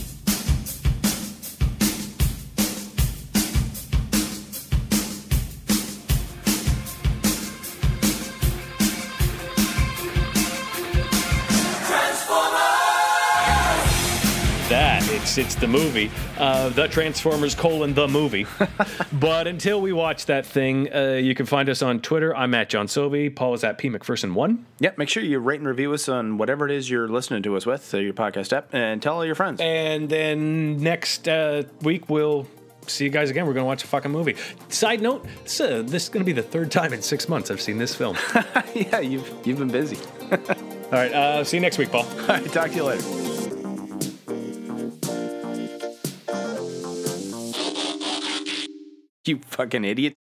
It's 15.22 15.38
it's 15.38 15.54
the 15.54 15.68
movie, 15.68 16.10
uh, 16.36 16.70
the 16.70 16.88
Transformers 16.88 17.54
colon 17.54 17.94
the 17.94 18.08
movie. 18.08 18.44
but 19.12 19.46
until 19.46 19.80
we 19.80 19.92
watch 19.92 20.26
that 20.26 20.44
thing, 20.44 20.92
uh, 20.92 21.12
you 21.12 21.36
can 21.36 21.46
find 21.46 21.68
us 21.68 21.80
on 21.80 22.00
Twitter. 22.00 22.34
I'm 22.34 22.52
at 22.54 22.68
John 22.68 22.88
Sovey. 22.88 23.32
Paul 23.32 23.54
is 23.54 23.62
at 23.62 23.78
P 23.78 23.88
McPherson 23.88 24.34
one. 24.34 24.66
Yep. 24.80 24.98
Make 24.98 25.08
sure 25.08 25.22
you 25.22 25.38
rate 25.38 25.60
and 25.60 25.68
review 25.68 25.92
us 25.92 26.08
on 26.08 26.38
whatever 26.38 26.66
it 26.66 26.72
is 26.72 26.90
you're 26.90 27.06
listening 27.06 27.44
to 27.44 27.56
us 27.56 27.64
with, 27.64 27.94
uh, 27.94 27.98
your 27.98 28.14
podcast 28.14 28.52
app, 28.52 28.74
and 28.74 29.00
tell 29.00 29.14
all 29.14 29.24
your 29.24 29.36
friends. 29.36 29.60
And 29.60 30.08
then 30.08 30.78
next 30.78 31.28
uh, 31.28 31.62
week 31.82 32.10
we'll 32.10 32.48
see 32.88 33.04
you 33.04 33.10
guys 33.10 33.30
again. 33.30 33.46
We're 33.46 33.54
gonna 33.54 33.64
watch 33.64 33.84
a 33.84 33.86
fucking 33.86 34.10
movie. 34.10 34.34
Side 34.70 35.00
note: 35.00 35.24
this, 35.44 35.60
uh, 35.60 35.82
this 35.86 36.02
is 36.02 36.08
gonna 36.08 36.24
be 36.24 36.32
the 36.32 36.42
third 36.42 36.72
time 36.72 36.92
in 36.92 37.00
six 37.00 37.28
months 37.28 37.48
I've 37.48 37.62
seen 37.62 37.78
this 37.78 37.94
film. 37.94 38.16
yeah, 38.74 38.98
you've 38.98 39.32
you've 39.44 39.60
been 39.60 39.68
busy. 39.68 39.98
All 40.32 40.98
right. 40.98 41.12
Uh, 41.12 41.44
see 41.44 41.58
you 41.58 41.60
next 41.60 41.78
week, 41.78 41.92
Paul. 41.92 42.06
All 42.06 42.26
right, 42.26 42.44
talk 42.52 42.70
to 42.70 42.76
you 42.76 42.84
later. 42.84 43.31
You 49.26 49.38
fucking 49.38 49.84
idiot. 49.84 50.16